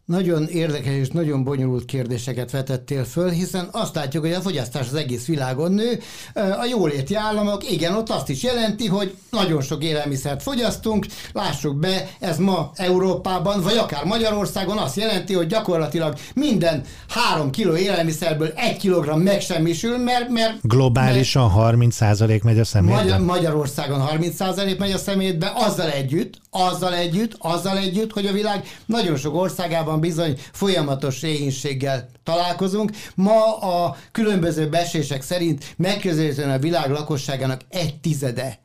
Nagyon 0.09 0.47
érdekes 0.47 0.93
és 0.93 1.09
nagyon 1.09 1.43
bonyolult 1.43 1.85
kérdéseket 1.85 2.51
vetettél 2.51 3.03
föl, 3.03 3.29
hiszen 3.29 3.67
azt 3.71 3.95
látjuk, 3.95 4.23
hogy 4.23 4.33
a 4.33 4.41
fogyasztás 4.41 4.87
az 4.87 4.93
egész 4.93 5.25
világon 5.25 5.71
nő. 5.71 5.99
A 6.33 6.65
jóléti 6.69 7.15
államok, 7.15 7.71
igen, 7.71 7.95
ott 7.95 8.09
azt 8.09 8.29
is 8.29 8.43
jelenti, 8.43 8.87
hogy 8.87 9.15
nagyon 9.31 9.61
sok 9.61 9.83
élelmiszert 9.83 10.41
fogyasztunk, 10.41 11.05
lássuk 11.33 11.79
be, 11.79 12.09
ez 12.19 12.37
ma 12.37 12.71
Európában, 12.75 13.61
vagy 13.61 13.77
akár 13.77 14.05
Magyarországon 14.05 14.77
azt 14.77 14.95
jelenti, 14.95 15.33
hogy 15.33 15.47
gyakorlatilag 15.47 16.15
minden 16.33 16.83
három 17.07 17.49
kiló 17.49 17.75
élelmiszerből 17.75 18.51
egy 18.55 18.77
kilogramm 18.77 19.21
megsemmisül, 19.21 19.97
mert... 19.97 20.29
mert 20.29 20.57
Globálisan 20.61 21.51
mert 21.55 21.77
30% 21.79 22.43
megy 22.43 22.59
a 22.59 22.65
szemétbe? 22.65 23.01
Magyar, 23.01 23.19
Magyarországon 23.19 24.03
30% 24.15 24.77
megy 24.77 24.91
a 24.91 24.97
szemétbe, 24.97 25.51
azzal 25.55 25.89
együtt, 25.91 26.37
azzal 26.51 26.95
együtt, 26.95 27.35
azzal 27.39 27.77
együtt, 27.77 28.11
hogy 28.11 28.25
a 28.25 28.31
világ 28.31 28.65
nagyon 28.85 29.17
sok 29.17 29.35
országában 29.35 29.98
bizony 29.99 30.39
folyamatos 30.51 31.23
éhínséggel 31.23 32.09
találkozunk. 32.23 32.91
Ma 33.15 33.57
a 33.57 33.97
különböző 34.11 34.69
besések 34.69 35.21
szerint 35.21 35.73
megközelítően 35.77 36.49
a 36.49 36.59
világ 36.59 36.89
lakosságának 36.89 37.61
egy 37.69 37.99
tizede 37.99 38.59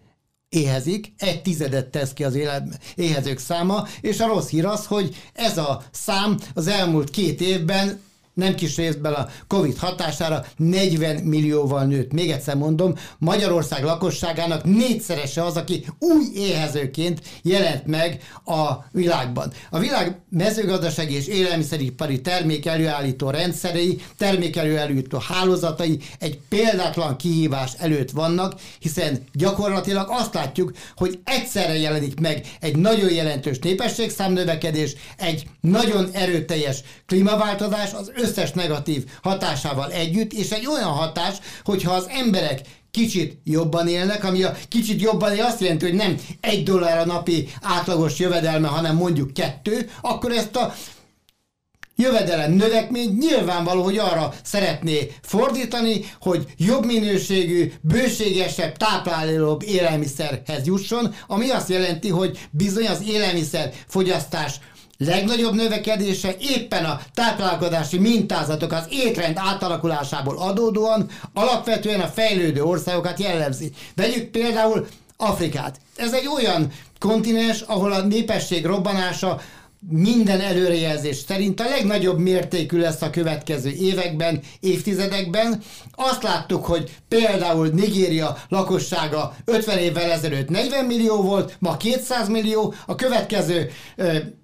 éhezik, 0.49 1.13
egy 1.19 1.43
tizedet 1.43 1.87
tesz 1.87 2.13
ki 2.13 2.25
az 2.25 2.39
éhezők 2.95 3.39
száma, 3.39 3.87
és 4.01 4.21
a 4.21 4.27
rossz 4.27 4.49
hír 4.49 4.67
az, 4.67 4.87
hogy 4.87 5.17
ez 5.33 5.59
a 5.59 5.83
szám 5.91 6.39
az 6.55 6.67
elmúlt 6.67 7.11
két 7.11 7.41
évben 7.41 8.01
nem 8.35 8.55
kis 8.55 8.77
részben 8.77 9.13
a 9.13 9.29
Covid 9.49 9.79
hatására 9.79 10.45
40 10.57 11.17
millióval 11.17 11.85
nőtt. 11.85 12.13
Még 12.13 12.31
egyszer 12.31 12.57
mondom, 12.57 12.95
Magyarország 13.19 13.85
lakosságának 13.85 14.65
négyszerese 14.65 15.45
az, 15.45 15.57
aki 15.57 15.87
új 15.99 16.25
éhezőként 16.35 17.21
jelent 17.43 17.87
meg 17.87 18.23
a 18.45 18.71
világban. 18.93 19.53
A 19.71 19.79
világ 19.79 20.19
mezőgazdasági 20.31 21.15
és 21.15 21.27
élelmiszeripari 21.27 22.21
termék 22.21 22.67
előállító 22.67 23.31
rendszerei, 23.31 24.01
termék 24.19 24.57
előállító 24.57 25.19
hálózatai 25.19 25.99
egy 26.19 26.39
példátlan 26.49 27.17
kihívás 27.17 27.73
előtt 27.79 28.11
vannak, 28.11 28.61
hiszen 28.79 29.23
gyakorlatilag 29.33 30.07
azt 30.11 30.35
látjuk, 30.35 30.73
hogy 30.97 31.19
egyszerre 31.25 31.79
jelenik 31.79 32.21
meg 32.21 32.47
egy 32.61 32.77
nagyon 32.77 33.13
jelentős 33.13 33.59
népességszámnövekedés, 33.59 34.95
egy 35.17 35.47
nagyon 35.61 36.09
erőteljes 36.13 36.83
klímaváltozás, 37.07 37.93
az 37.93 38.11
összes 38.25 38.53
negatív 38.53 39.05
hatásával 39.23 39.91
együtt, 39.91 40.33
és 40.33 40.51
egy 40.51 40.67
olyan 40.67 40.91
hatás, 40.91 41.37
hogyha 41.65 41.93
az 41.93 42.07
emberek 42.09 42.61
kicsit 42.91 43.41
jobban 43.45 43.89
élnek, 43.89 44.25
ami 44.25 44.43
a 44.43 44.57
kicsit 44.69 45.01
jobban 45.01 45.35
él 45.35 45.45
azt 45.45 45.61
jelenti, 45.61 45.85
hogy 45.85 45.95
nem 45.95 46.17
egy 46.41 46.63
dollár 46.63 46.99
a 46.99 47.07
napi 47.07 47.49
átlagos 47.63 48.19
jövedelme, 48.19 48.69
hanem 48.69 48.97
mondjuk 48.97 49.33
kettő, 49.33 49.91
akkor 50.01 50.33
ezt 50.33 50.57
a 50.57 50.75
jövedelem 51.97 52.53
növekmény 52.53 53.17
nyilvánvaló, 53.19 53.83
hogy 53.83 53.99
arra 53.99 54.35
szeretné 54.43 55.13
fordítani, 55.23 56.01
hogy 56.21 56.47
jobb 56.57 56.85
minőségű, 56.85 57.73
bőségesebb, 57.81 58.77
táplálóbb 58.77 59.63
élelmiszerhez 59.63 60.67
jusson, 60.67 61.15
ami 61.27 61.51
azt 61.51 61.69
jelenti, 61.69 62.09
hogy 62.09 62.49
bizony 62.51 62.87
az 62.87 63.03
élelmiszer 63.07 63.73
fogyasztás 63.87 64.61
legnagyobb 64.99 65.55
növekedése 65.55 66.35
éppen 66.39 66.85
a 66.85 67.01
táplálkozási 67.15 67.99
mintázatok 67.99 68.73
az 68.73 68.87
étrend 68.91 69.37
átalakulásából 69.39 70.39
adódóan 70.39 71.11
alapvetően 71.35 72.01
a 72.01 72.07
fejlődő 72.07 72.63
országokat 72.63 73.21
jellemzi. 73.21 73.71
Vegyük 73.97 74.31
például 74.31 74.87
Afrikát. 75.17 75.81
Ez 75.97 76.13
egy 76.13 76.27
olyan 76.27 76.73
kontinens, 76.99 77.61
ahol 77.61 77.93
a 77.93 78.01
népesség 78.01 78.65
robbanása 78.65 79.41
minden 79.89 80.41
előrejelzés 80.41 81.17
szerint 81.17 81.61
a 81.61 81.69
legnagyobb 81.69 82.19
mértékű 82.19 82.79
lesz 82.79 83.03
a 83.03 83.11
következő 83.11 83.71
években, 83.71 84.41
évtizedekben. 84.61 85.63
Azt 85.93 86.23
láttuk, 86.23 86.65
hogy 86.65 86.97
például 87.09 87.69
Nigéria 87.69 88.37
lakossága 88.49 89.37
50 89.45 89.79
évvel 89.79 90.11
ezelőtt 90.11 90.49
40 90.49 90.85
millió 90.85 91.23
volt, 91.23 91.57
ma 91.59 91.77
200 91.77 92.29
millió, 92.29 92.75
a 92.87 92.95
következő 92.95 93.71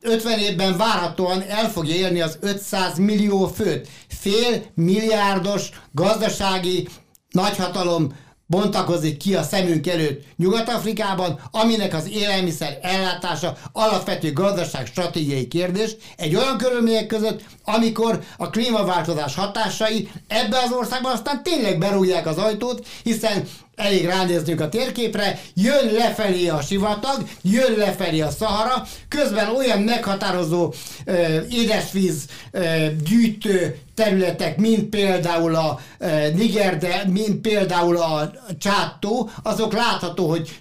50 0.01 0.39
évben 0.39 0.77
várhatóan 0.77 1.43
el 1.43 1.71
fogja 1.71 1.95
érni 1.95 2.21
az 2.21 2.39
500 2.41 2.99
millió 2.99 3.47
főt. 3.47 3.89
Fél 4.09 4.63
milliárdos 4.75 5.71
gazdasági 5.93 6.89
nagyhatalom 7.31 8.13
bontakozik 8.51 9.17
ki 9.17 9.35
a 9.35 9.43
szemünk 9.43 9.87
előtt 9.87 10.25
Nyugat-Afrikában, 10.37 11.41
aminek 11.51 11.95
az 11.95 12.09
élelmiszer 12.11 12.79
ellátása 12.83 13.57
alapvető 13.73 14.33
gazdaság 14.33 14.87
stratégiai 14.87 15.49
kérdés, 15.49 15.91
egy 16.17 16.35
olyan 16.35 16.57
körülmények 16.57 17.07
között, 17.07 17.41
amikor 17.65 18.21
a 18.37 18.51
klímaváltozás 18.51 19.35
hatásai 19.35 20.09
ebbe 20.29 20.59
az 20.59 20.73
országban 20.73 21.13
aztán 21.13 21.43
tényleg 21.43 21.79
berúgják 21.79 22.27
az 22.27 22.37
ajtót, 22.37 22.87
hiszen 23.03 23.45
elég 23.75 24.05
ránéznünk 24.05 24.61
a 24.61 24.69
térképre, 24.69 25.41
jön 25.55 25.93
lefelé 25.93 26.49
a 26.49 26.61
sivatag, 26.61 27.29
jön 27.43 27.73
lefelé 27.77 28.21
a 28.21 28.31
Szahara, 28.31 28.87
közben 29.09 29.57
olyan 29.57 29.83
meghatározó 29.83 30.73
ö, 31.05 31.41
édesvíz 31.51 32.25
ö, 32.51 32.87
gyűjtő 33.05 33.79
területek, 34.03 34.57
mint 34.57 34.89
például 34.89 35.55
a 35.55 35.79
ö, 35.99 36.31
Niger, 36.35 36.79
de 36.79 37.03
mint 37.07 37.41
például 37.41 37.97
a 37.97 38.31
Csátó, 38.59 39.31
azok 39.43 39.73
látható, 39.73 40.29
hogy 40.29 40.61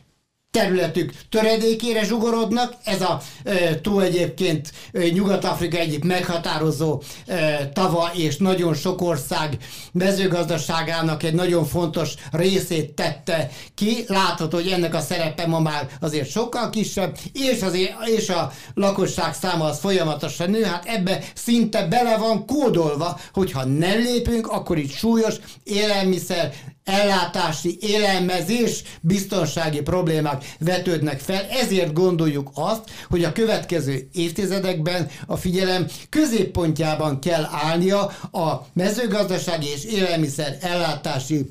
területük 0.52 1.14
töredékére 1.30 2.04
zsugorodnak. 2.04 2.74
Ez 2.84 3.02
a 3.02 3.22
e, 3.44 3.76
tó 3.76 4.00
egyébként 4.00 4.72
e, 4.92 5.08
Nyugat-Afrika 5.08 5.78
egyik 5.78 6.04
meghatározó 6.04 7.02
e, 7.26 7.70
tava, 7.74 8.12
és 8.14 8.38
nagyon 8.38 8.74
sok 8.74 9.02
ország 9.02 9.58
mezőgazdaságának 9.92 11.24
egy 11.24 11.34
nagyon 11.34 11.66
fontos 11.66 12.14
részét 12.32 12.94
tette 12.94 13.50
ki. 13.76 14.04
Látható, 14.08 14.58
hogy 14.58 14.68
ennek 14.68 14.96
a 14.96 15.00
szerepe 15.00 15.48
ma 15.48 15.60
már 15.60 15.88
azért 16.00 16.30
sokkal 16.30 16.70
kisebb, 16.70 17.18
és, 17.34 17.62
azért, 17.62 17.94
és 18.08 18.30
a 18.30 18.52
lakosság 18.74 19.34
száma 19.34 19.66
az 19.66 19.80
folyamatosan 19.80 20.50
nő. 20.50 20.64
Hát 20.64 20.86
ebbe 20.86 21.24
szinte 21.34 21.88
bele 21.88 22.18
van 22.18 22.46
kódolva, 22.46 23.20
hogyha 23.34 23.64
nem 23.66 24.00
lépünk, 24.00 24.48
akkor 24.48 24.78
itt 24.78 24.92
súlyos 24.92 25.36
élelmiszer 25.64 26.54
ellátási, 26.90 27.78
élelmezés, 27.82 28.84
biztonsági 29.02 29.82
problémák 29.82 30.56
vetődnek 30.60 31.20
fel, 31.20 31.46
ezért 31.46 31.94
gondoljuk 31.94 32.50
azt, 32.54 32.82
hogy 33.10 33.24
a 33.24 33.32
következő 33.32 34.08
évtizedekben 34.14 35.08
a 35.28 35.38
figyelem 35.38 35.86
középpontjában 36.10 37.20
kell 37.20 37.48
állnia 37.52 38.02
a 38.32 38.68
mezőgazdasági 38.74 39.68
és 39.68 39.84
élelmiszer 39.84 40.58
ellátási 40.62 41.46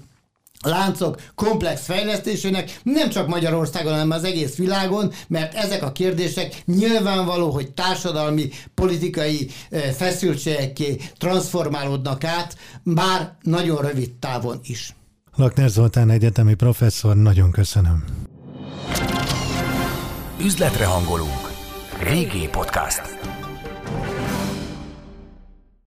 láncok 0.63 1.21
komplex 1.35 1.85
fejlesztésének 1.85 2.81
nem 2.83 3.09
csak 3.09 3.29
Magyarországon, 3.29 3.93
hanem 3.93 4.11
az 4.11 4.25
egész 4.25 4.57
világon, 4.57 5.13
mert 5.29 5.55
ezek 5.55 5.83
a 5.83 5.93
kérdések 5.93 6.63
nyilvánvaló, 6.65 7.51
hogy 7.51 7.71
társadalmi, 7.71 8.49
politikai 8.75 9.51
eh, 9.71 9.83
feszültségekké 9.83 10.97
transformálódnak 11.19 12.25
át, 12.25 12.57
bár 12.83 13.37
nagyon 13.43 13.83
rövid 13.83 14.11
távon 14.13 14.61
is. 14.63 14.98
Lakner 15.39 15.69
Zoltán 15.69 16.11
egyetemi 16.11 16.55
professzor, 16.55 17.17
nagyon 17.17 17.51
köszönöm. 17.51 18.05
Üzletre 20.41 20.87
hangolunk. 20.87 21.53
Régi 22.03 22.49
podcast. 22.49 23.18